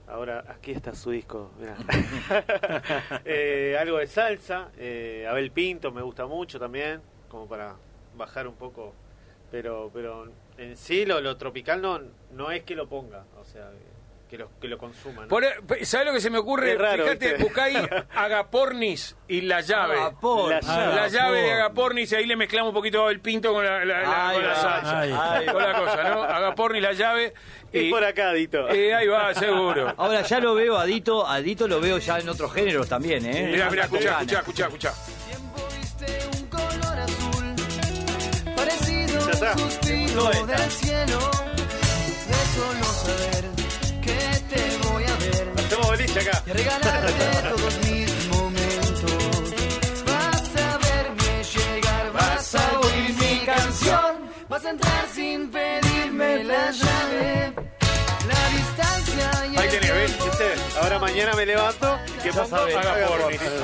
[0.07, 1.53] ahora, aquí está su disco.
[1.59, 1.77] mirá.
[3.25, 4.71] Eh, algo de salsa.
[4.79, 7.77] eh, Abel Pinto me gusta mucho también, como para
[8.17, 8.95] bajar un poco.
[9.51, 10.27] Pero pero
[10.59, 12.01] en sí lo, lo tropical no,
[12.33, 13.71] no es que lo ponga, o sea,
[14.29, 15.23] que lo, que lo consuma.
[15.23, 15.29] ¿no?
[15.29, 15.45] Por-
[15.87, 16.75] ¿Sabes lo que se me ocurre?
[16.77, 17.77] Raro, Fíjate, buscá ahí
[18.15, 19.99] Agapornis y la llave.
[19.99, 20.51] Agapor.
[20.51, 21.11] La La llave.
[21.11, 24.33] llave de Agapornis y ahí le mezclamos un poquito el pinto con la, la- la-
[24.35, 25.01] con salsa.
[25.35, 26.23] Ahí Con la cosa, ¿no?
[26.25, 27.33] Agapornis, la llave.
[27.73, 28.69] Es Y, por acá, Dito.
[28.75, 29.95] y ahí va, seguro.
[29.97, 33.49] Ahora ya lo veo, Adito, Adito lo veo ya en otros géneros también, ¿eh?
[33.51, 34.95] Mira, mira, escuchá, escuchá, escuchá, escuchá.
[39.39, 39.53] Parecido Ya está.
[39.53, 40.47] a un suspiro Esta.
[40.47, 41.19] del cielo.
[42.29, 43.45] De solo saber
[44.03, 44.19] que
[44.55, 46.43] te voy a ver Hacemos boliche acá.
[46.47, 49.13] y regalarte todos mis momentos.
[50.07, 56.71] Vas a verme llegar, vas a oír mi canción, vas a entrar sin pedirme la
[56.71, 57.53] llave.
[58.29, 60.07] La distancia y Ahí el tenés, ¿ves?
[60.19, 60.79] tiempo ¿Viste?
[60.83, 62.29] Ahora mañana me levanto y que.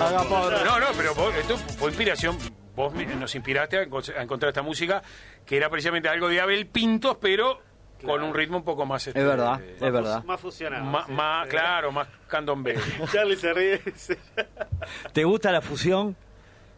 [0.01, 0.65] Agapor.
[0.65, 2.39] No, no, pero vos- esto fue inspiración.
[2.77, 5.03] Vos mi- nos inspiraste a, encon- a encontrar esta música
[5.47, 7.61] que era precisamente algo de Abel Pintos, pero
[8.05, 9.07] con un ritmo un poco más.
[9.07, 10.25] este, Es verdad, eh, es verdad.
[10.25, 10.85] Más fusionado.
[10.85, 11.13] Más, sí.
[11.13, 12.75] más- claro, más candombe.
[13.13, 13.81] Charlie se ríe.
[15.13, 16.17] ¿Te gusta la fusión?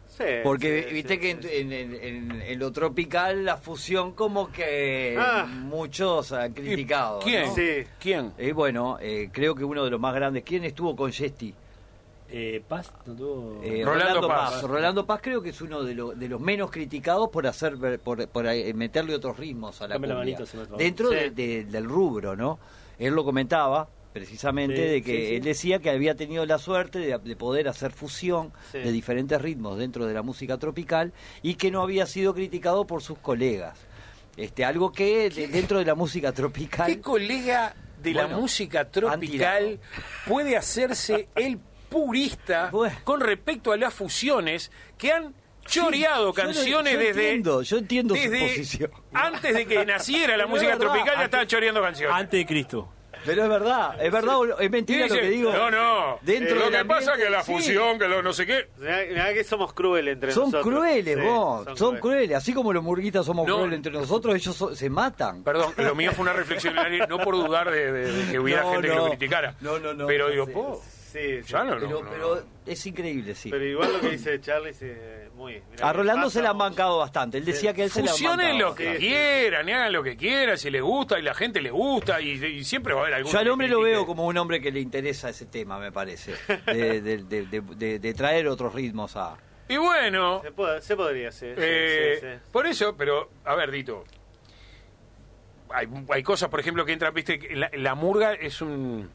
[0.07, 4.13] Sí, Porque sí, viste sí, que sí, en, en- en- en lo tropical la fusión
[4.13, 5.45] como que Ah.
[5.45, 7.19] muchos han criticado.
[7.19, 7.45] ¿Quién?
[7.47, 7.53] ¿no?
[7.55, 7.83] Sí.
[7.99, 8.33] ¿Quién?
[8.39, 10.43] Y bueno, eh, creo que uno de los más grandes.
[10.43, 11.53] ¿Quién estuvo con Yesti?
[12.29, 13.61] Eh, Paz, no tuvo.
[13.63, 14.61] Eh, Rolando Paz.
[14.63, 17.99] Rolando Paz creo que es uno de, lo- de los menos criticados por hacer ver-
[17.99, 20.15] por, por ahí, meterle otros ritmos a la la cumbia.
[20.15, 20.43] manito,
[20.77, 21.15] dentro Sí.
[21.15, 22.59] de- de- del rubro, ¿no?
[22.99, 25.35] Él lo comentaba precisamente Sí, de que sí, sí.
[25.35, 28.79] él decía que había tenido la suerte de, de poder hacer fusión Sí.
[28.79, 31.13] de diferentes ritmos dentro de la música tropical
[31.43, 33.77] y que no había sido criticado por sus colegas.
[34.35, 39.79] Este, algo que de- dentro de la música tropical ¿Qué colega de la música tropical
[40.27, 41.57] puede hacerse el
[41.89, 42.95] purista Bueno.
[43.03, 45.33] con respecto a las fusiones que han
[45.65, 48.91] choreado lo- canciones yo desde, entiendo, yo entiendo su posición.
[49.13, 52.15] antes de que naciera la Pero música es verdad, tropical ya estaban choreando canciones.
[52.15, 52.93] Antes de Cristo.
[53.25, 55.51] Pero es verdad, es verdad, o es mentira Dice, lo que digo.
[55.51, 56.19] No, no.
[56.21, 57.51] Dentro lo del que pasa ambiente, que la sí.
[57.51, 58.69] fusión, que lo no sé qué.
[58.77, 60.63] Mirá, que somos crueles entre Son nosotros.
[60.73, 61.67] crueles, Sí, vos.
[61.77, 62.37] Son, crueles.
[62.37, 63.55] Así como los murguitas somos No.
[63.57, 65.43] crueles entre nosotros, ellos so- se matan.
[65.43, 66.75] Perdón, lo mío fue una reflexión,
[67.09, 69.55] no por dudar de, de- de que hubiera No, gente que lo criticara.
[69.59, 70.07] No, no, no.
[70.07, 70.81] Pero digo, Sí, po,
[71.17, 71.51] Sí, sí.
[71.53, 72.41] ya no, no, pero, no, pero no.
[72.65, 73.49] es increíble, sí.
[73.49, 74.91] Pero igual lo que dice Charlie, sí,
[75.35, 75.61] muy.
[75.71, 77.37] mirá A Rolando se la han bancado bastante.
[77.37, 80.57] Él decía que él se la Fusionen lo que quieran, y hagan lo que quieran,
[80.57, 83.31] si les gusta y la gente le gusta, y, y siempre va a haber algún.
[83.31, 86.33] Yo al hombre lo veo como un hombre que le interesa ese tema, me parece.
[86.65, 89.37] De, de- de- de- de- de traer otros ritmos a...
[89.69, 91.45] Y bueno, Se, puede- se podría, sí.
[91.47, 92.49] sí, eh, sí, sí.
[92.51, 94.03] por eso, pero, a ver, Dito.
[95.69, 99.09] Hay, hay cosas, por ejemplo, que entran, viste, que la, la murga es un.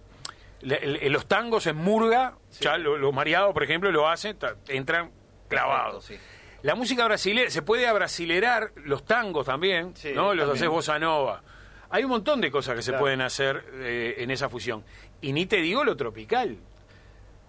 [0.63, 5.11] Los tangos en murga, ya lo- los mareados, por ejemplo, lo hacen, ta- entran
[5.49, 6.07] clavados.
[6.07, 6.33] Perfecto,
[6.63, 10.33] La música brasileña, se puede abrasilerar los tangos también, Sí, ¿no?
[10.35, 11.43] Los haces bossa nova.
[11.91, 14.85] Hay un montón de cosas que se pueden hacer eh, en esa fusión.
[15.21, 16.57] Y ni te digo lo tropical.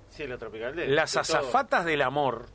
[0.10, 0.88] Sí, lo tropical de.
[0.88, 1.38] Las de todo.
[1.40, 2.48] azafatas del amor,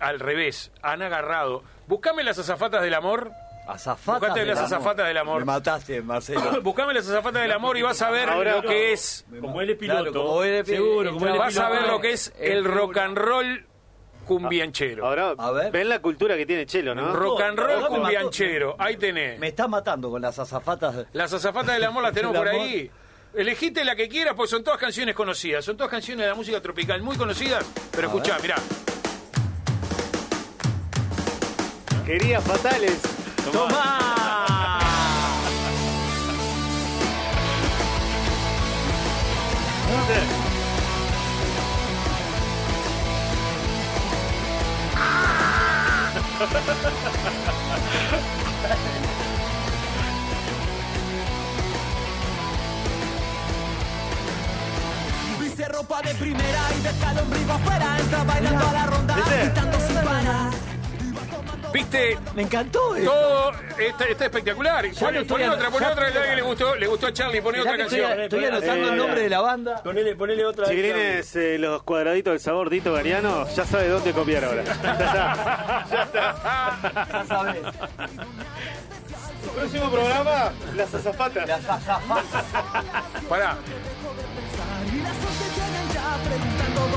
[0.00, 1.62] al revés, han agarrado.
[1.86, 3.30] Buscame las azafatas del amor.
[3.66, 4.72] Azafatas Buscate del las amor.
[4.72, 5.38] azafatas del amor.
[5.40, 6.60] Me mataste, Marcelo.
[6.62, 9.24] Buscame las azafatas del amor y vas a ver Ahora- lo que es.
[9.40, 10.02] Como él es piloto.
[10.02, 12.64] Claro, como él es- seguro, como él es Vas a ver lo que es el
[12.64, 13.66] rock and roll
[14.24, 15.06] cumbianchero.
[15.06, 15.70] Ahora, A ver.
[15.72, 17.12] ven la cultura que tiene Chelo, ¿no?
[17.14, 18.76] Rock and roll No, cumbianchero.
[18.78, 19.38] Ahí tenés.
[19.38, 21.06] Me está matando con las azafatas.
[21.12, 22.90] Las azafatas del amor las tenemos por ahí.
[23.34, 25.64] Elegiste la que quieras, pues son todas canciones conocidas.
[25.64, 27.64] Son todas canciones de la música tropical muy conocidas.
[27.92, 28.56] Pero escuchá, mirá.
[32.06, 33.00] Querías fatales.
[33.52, 33.96] ¡Tomá!
[55.40, 59.38] Viste ropa de primera y de calombrigo afuera Entra bailando a la ronda, ¿Viste?
[59.44, 60.65] gritando sin parar
[61.76, 62.18] ¿Viste?
[62.34, 63.10] Me encantó eso.
[63.10, 64.84] Todo está, está espectacular.
[64.86, 66.06] Ya lo Poné, estoy poné an- otra, poné ya- otra.
[66.32, 66.74] ¿A le gustó?
[66.74, 67.42] ¿Le gustó a Charlie?
[67.42, 68.20] Poné Mirá otra que estoy, canción.
[68.22, 69.82] estoy anotando Eh, el nombre de la banda.
[69.82, 70.66] Ponele, ponele otra.
[70.68, 74.62] Si vienes los cuadraditos del sabor Dito Gariano, ya sabe dónde copiar ahora.
[74.66, 75.86] Ya está.
[75.90, 77.06] Ya está.
[77.12, 77.58] Ya sabes.
[79.54, 81.46] Próximo programa, las azafatas.
[81.48, 82.44] Las azafatas.
[83.28, 83.56] Pará.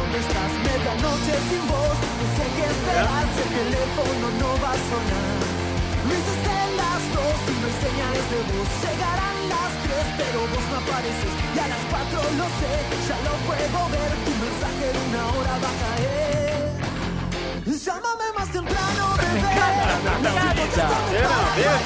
[0.10, 3.26] Dónde estás Medianoche sin voz, no sé qué esperar.
[3.34, 5.38] Si el teléfono no va a sonar.
[6.10, 8.70] Luces en las dos y no hay señales de voz.
[8.82, 11.34] Llegarán las tres pero vos no apareces.
[11.54, 12.74] Y a las cuatro lo sé,
[13.08, 14.12] ya lo puedo ver.
[14.26, 16.49] Tu mensaje de una hora va a caer
[17.70, 19.40] Llámame más temprano, bebé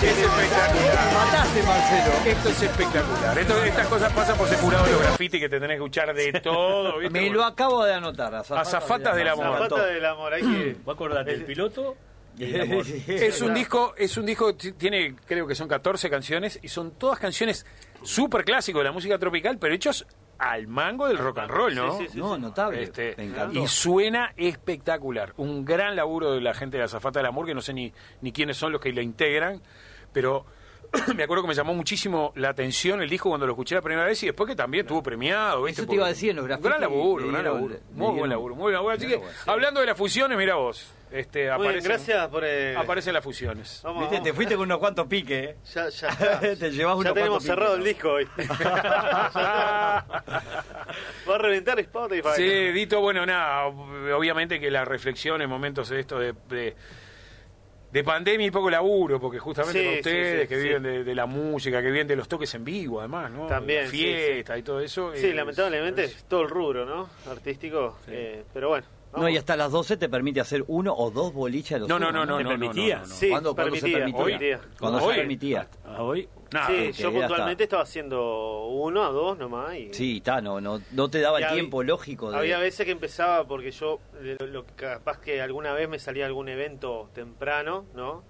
[0.04, 1.14] Es espectacular.
[1.14, 2.14] Mataste, Marcelo.
[2.32, 3.38] Esto es espectacular.
[3.40, 6.14] Esto- estas cosas pasan por ese jurado de los graffiti que te tenés que escuchar
[6.14, 7.00] de todo.
[7.00, 7.20] ¿viste?
[7.20, 8.34] Me lo acabo de anotar.
[8.36, 9.46] Azafatas del amor.
[9.48, 10.76] Azafata del amor, hay que.
[10.86, 11.96] Vos acordate, el piloto
[12.38, 12.86] y el amor.
[13.08, 16.92] Es un disco, es un disco, t- tiene creo que son 14 canciones y son
[16.92, 17.66] todas canciones
[18.04, 20.06] súper clásicos de la música tropical, pero hechos
[20.52, 21.98] al mango del rock and roll, ¿no?
[21.98, 22.20] Sí, sí, sí.
[22.20, 22.84] No, notable.
[22.84, 23.60] Este, Me encantó.
[23.60, 25.34] y suena espectacular.
[25.38, 27.92] Un gran laburo de la gente de la Zafata del Amor, que no sé ni,
[28.22, 29.62] ni quiénes son los que la integran,
[30.12, 30.46] pero
[31.16, 34.06] me acuerdo que me llamó muchísimo la atención el disco cuando lo escuché la primera
[34.06, 35.64] vez y después que también estuvo premiado.
[35.64, 35.82] ¿viste?
[35.82, 37.76] Eso te iba a decir, en los graffiti Gran laburo, gran laburo.
[37.94, 38.94] Muy buen laburo, muy buen laburo.
[38.96, 42.44] Así que, hablando de las fusiones, mira vos, este, bien, aparecen, gracias por.
[42.46, 43.82] eh, aparecen las fusiones.
[43.84, 44.28] Vamos, Viste, vamos.
[44.30, 45.58] te fuiste con unos cuantos piques, ¿eh?
[45.74, 46.40] Ya, ya, está.
[46.56, 48.28] Te llevas unos ya tenemos cerrado el disco hoy.
[51.30, 52.30] Va a reventar Spotify.
[52.36, 56.76] Sí, Dito, bueno, nada, ob- obviamente que la reflexión en momentos de esto de, de,
[57.92, 60.64] de pandemia y poco laburo, porque justamente Sí, sí, ustedes sí, que sí.
[60.64, 63.48] viven de, de la música, que viven de los toques en vivo, además, ¿no?
[63.48, 65.12] También, La sí, fiesta y todo eso.
[65.16, 67.10] Sí, es- lamentablemente es- es todo el rubro, ¿no?
[67.30, 67.98] Artístico.
[68.08, 68.86] eh, pero bueno.
[69.22, 72.00] No, y hasta las 12 te permite hacer uno o dos boliches a los No,
[72.00, 73.00] no, no, no, ¿Te no, no, permitía?
[73.00, 73.14] no, no.
[73.16, 74.62] Sí, ¿Cuándo- cuándo se permitía, permitía.
[74.80, 75.14] Cuando Hoy.
[75.14, 75.68] se permitía.
[75.86, 76.30] A hoy.
[76.52, 79.76] Nada, sí, yo puntualmente estaba haciendo uno a dos nomás.
[79.76, 82.38] Y, Sí, está, no, no, no te daba Y el había- tiempo lógico de...
[82.38, 84.00] Había veces que empezaba porque yo,
[84.40, 88.24] lo, lo- capaz que alguna vez me salía algún evento temprano, ¿no?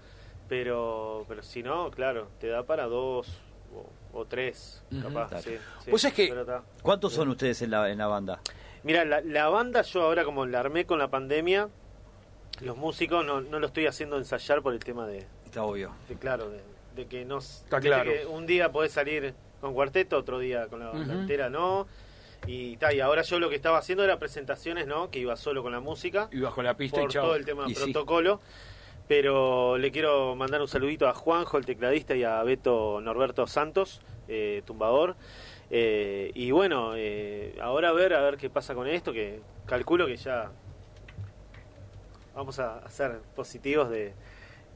[0.48, 3.28] Pero, pero si no, claro, te da para dos
[3.74, 5.02] o, o tres, Ujú.
[5.02, 5.28] capaz.
[5.30, 5.44] Claro.
[5.44, 6.34] sí, sí, Pues es que-.
[6.82, 8.40] ¿Cuántos son ustedes en la, en la banda?
[8.84, 11.70] Mira, la, la banda yo ahora como la armé con la pandemia,
[12.62, 15.92] los músicos no, no lo estoy haciendo ensayar por el tema de, Está obvio.
[16.10, 16.62] de, claro, de,
[16.96, 17.38] de que no...
[17.40, 18.12] Está claro.
[18.12, 21.88] que un día podés salir con cuarteto, otro día con la banda entera no.
[22.46, 25.10] Y, ta, y ahora yo lo que estaba haciendo era presentaciones, ¿no?
[25.10, 27.24] Que iba solo con la música Y bajo la pista por y chao.
[27.28, 27.82] todo el tema Y sí.
[27.84, 28.42] protocolo.
[29.08, 34.02] Pero le quiero mandar un saludito a Juanjo, el tecladista, y a Beto Norberto Santos,
[34.28, 35.16] eh, tumbador.
[35.76, 40.06] Eh, y bueno, eh, ahora a ver, a ver qué pasa con esto, que calculo
[40.06, 40.52] que ya
[42.36, 44.14] vamos a, a ser positivos de,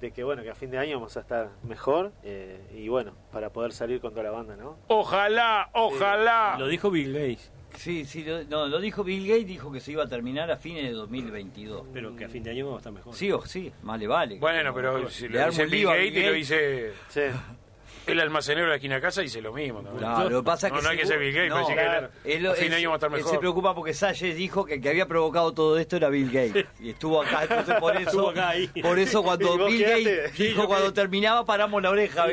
[0.01, 3.13] de que bueno, que a fin de año vamos a estar mejor eh, y bueno,
[3.31, 4.77] para poder salir con toda la banda, ¿no?
[4.87, 6.55] Ojalá, ojalá.
[6.57, 9.91] Lo dijo Bill Gates, Sí, sí, lo, no, lo dijo Bill Gates, dijo que se
[9.91, 11.85] iba a terminar a fines de 2022.
[11.93, 13.13] pero que a fin de año vamos a estar mejor.
[13.13, 14.39] Sí o sí, más le vale.
[14.39, 17.21] Bueno, pero si le lo dice Bill Gates y lo dice Sí.
[18.07, 19.81] El almacenero de la esquina casa, dice lo mismo.
[19.81, 19.97] también.
[19.99, 22.09] Claro, lo que pasa es no, que no hay que ser Bill Gates, no, claro.
[22.23, 23.39] que Él, fin él- de año va a estar él se mejor.
[23.39, 26.65] preocupa porque Salles dijo que el que había provocado todo esto era Bill Gates.
[26.79, 28.67] Y estuvo acá, entonces por eso, acá ahí.
[28.81, 32.25] por eso cuando Bill quedaste- Gates dijo cuando terminaba paramos la oreja.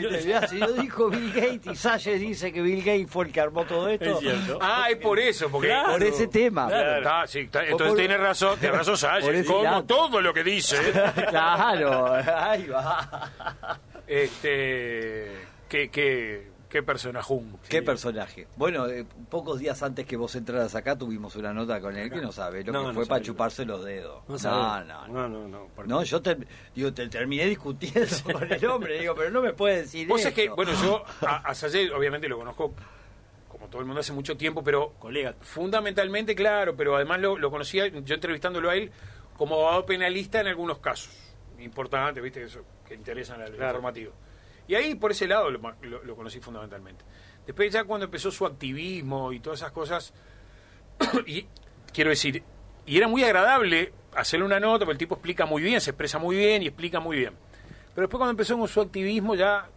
[0.49, 3.65] si lo dijo Bill Gates y Salles dice que Bill Gates fue el que armó
[3.65, 4.05] todo esto.
[4.05, 4.59] Es cierto.
[4.67, 5.69] Ah, es por eso, porque...
[5.69, 5.93] Claro.
[5.93, 6.69] Por ese tema.
[6.69, 6.97] Claro.
[6.99, 9.85] Está, sí, está, entonces por- tiene razón, tiene razón Salles, como lado.
[9.85, 10.77] todo lo que dice.
[11.29, 13.31] Claro, ahí va.
[14.07, 15.31] Este,
[15.75, 17.59] qué, qué, qué personajón.
[17.69, 18.47] Qué personaje.
[18.57, 22.21] Bueno, eh, pocos días antes que vos entraras acá tuvimos una nota con él que
[22.21, 24.23] no sabe lo No, que no fue para chuparse los dedos.
[24.29, 24.87] No, sabe.
[24.87, 25.13] no, no.
[25.13, 26.37] no, no, no, porque- No, yo te,
[26.75, 30.33] digo, te terminé discutiendo con el hombre, digo, pero no me puede decir Vos es
[30.33, 32.73] que, bueno, yo a, a Sayed obviamente lo conozco
[33.49, 35.35] como todo el mundo hace mucho tiempo, pero Colega.
[35.41, 38.91] fundamentalmente, claro, pero además lo, lo conocía yo entrevistándolo a él
[39.37, 41.13] como abogado penalista en algunos casos
[41.59, 43.71] importantes, viste, eso que interesan al Claro.
[43.79, 44.13] informativo.
[44.69, 47.05] Y ahí por ese lado lo, lo- lo conocí fundamentalmente.
[47.47, 50.15] Después ya cuando empezó su activismo y todas esas cosas,
[51.27, 51.47] y
[51.93, 52.43] quiero decir,
[52.87, 56.19] y era muy agradable hacerle una nota, porque el tipo explica muy bien, se expresa
[56.19, 57.35] muy bien y explica muy bien.
[57.95, 59.69] Pero después cuando empezó con su activismo ya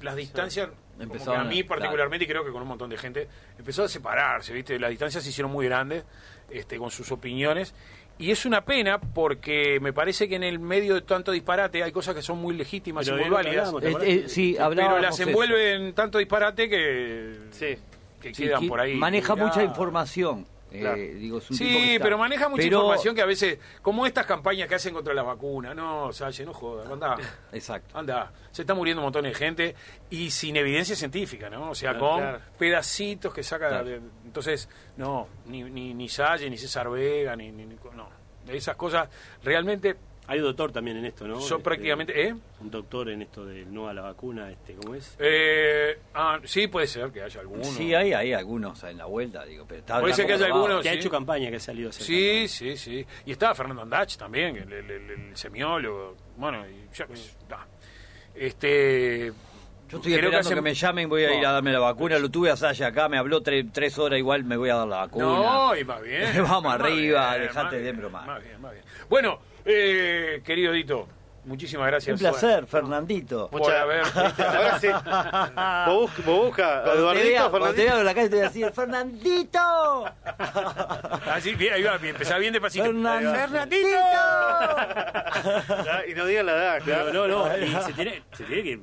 [0.00, 2.98] las distancias, como que Empezaron a mí particularmente, y creo que con un montón de
[2.98, 3.26] gente,
[3.58, 4.78] empezó a separarse, ¿viste?
[4.78, 6.04] Las distancias se hicieron muy grandes
[6.50, 7.74] este, con sus opiniones.
[8.20, 11.90] Y es una pena porque me parece que en el medio de tanto disparate hay
[11.90, 14.98] cosas que son muy legítimas Pero y muy válidas, hablamos, ¿te Eh, eh, sí, pero
[15.00, 15.28] las eso.
[15.28, 17.76] envuelven tanto disparate que, Sí.
[18.20, 18.94] que Sí, quedan que por ahí.
[18.94, 19.46] Maneja Mirá.
[19.46, 20.46] mucha información.
[20.72, 23.26] Eh, digo, es un tipo que Sí, está- pero maneja mucha Pero- información que a
[23.26, 27.16] veces, como estas campañas que hacen contra las vacunas, no, Salle, no jodas, anda,
[27.52, 27.98] Exacto.
[27.98, 29.74] anda, se está muriendo un montón de gente
[30.10, 31.70] y sin evidencia científica, ¿no?
[31.70, 32.40] O sea, Claro, con claro.
[32.58, 33.84] pedacitos que saca, Claro.
[33.84, 38.08] de- entonces, no, ni, ni, ni Salle, ni César Vega, ni, ni, ni- no,
[38.48, 39.08] esas cosas
[39.42, 39.96] realmente
[40.30, 41.40] Hay un doctor también en esto, ¿no?
[41.40, 42.34] son Este, prácticamente, ¿eh?
[42.60, 45.16] Un doctor en esto del no a la vacuna, este, ¿cómo es?
[45.18, 47.64] Eh, ah, sí, puede ser que haya alguno.
[47.64, 50.82] Sí, hay, hay algunos en la vuelta, digo, pero está Puede ser que haya algunos.
[50.82, 53.04] que ha hecho campaña, que ha salido a hacer Sí, sí, sí.
[53.26, 56.14] Y estaba Fernando Andach también, el, el- el- el semiólogo.
[56.36, 57.66] Bueno, y ya, pues, da.
[58.34, 59.32] Este.
[59.88, 62.16] Yo estoy creo esperando hace- que, me llamen, voy a ir a darme la vacuna.
[62.20, 64.86] Lo tuve a Saya acá, me habló tre- tres horas, igual me voy a dar
[64.86, 65.24] la vacuna.
[65.24, 66.22] No, y más bien.
[66.44, 68.26] Vamos Más arriba, bien, dejate más de bromar.
[68.28, 68.84] Más bien, más bien.
[69.08, 71.06] Bueno, eh, querido Dito,
[71.44, 72.14] muchísimas gracias.
[72.14, 73.48] Un placer, Fernandito.
[73.50, 74.02] Por Muchas- haber.
[74.46, 74.88] Ahora sí.
[74.88, 77.82] Vos busca, vos busca Cuando te Eduardito, vea, cuando te Fernandito.
[77.84, 80.04] vea en la calle te voy a decir, ¡Fernandito!
[81.32, 82.84] Así, bien, ahí va, bien, empezaba bien despacito.
[82.84, 83.88] ¡Fernandito!
[85.84, 87.12] Ya, Y no digan la edad, claro.
[87.12, 88.80] no, no, y se tiene, se tiene que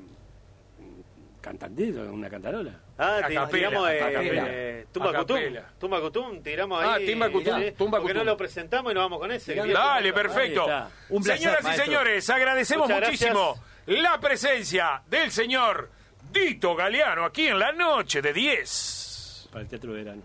[1.42, 2.72] cantandito, una cantarola.
[3.00, 3.22] Ah,
[3.52, 4.00] tiramos eh,
[4.50, 5.40] eh, Tumba Cutum.
[5.80, 7.06] Tumba Cutum, tiramos Ah, ahí.
[7.06, 8.26] Timba Cutum, sí, Tumba porque Cutum.
[8.26, 9.54] no lo presentamos y nos vamos con ese.
[9.56, 10.66] Dale, perfecto.
[11.10, 14.04] Un placer, Señoras y señores, agradecemos Muchas muchísimo gracias.
[14.04, 15.92] la presencia del señor
[16.32, 19.50] Dito Galeano aquí en la noche de 10.
[19.52, 20.24] Para el teatro de verano.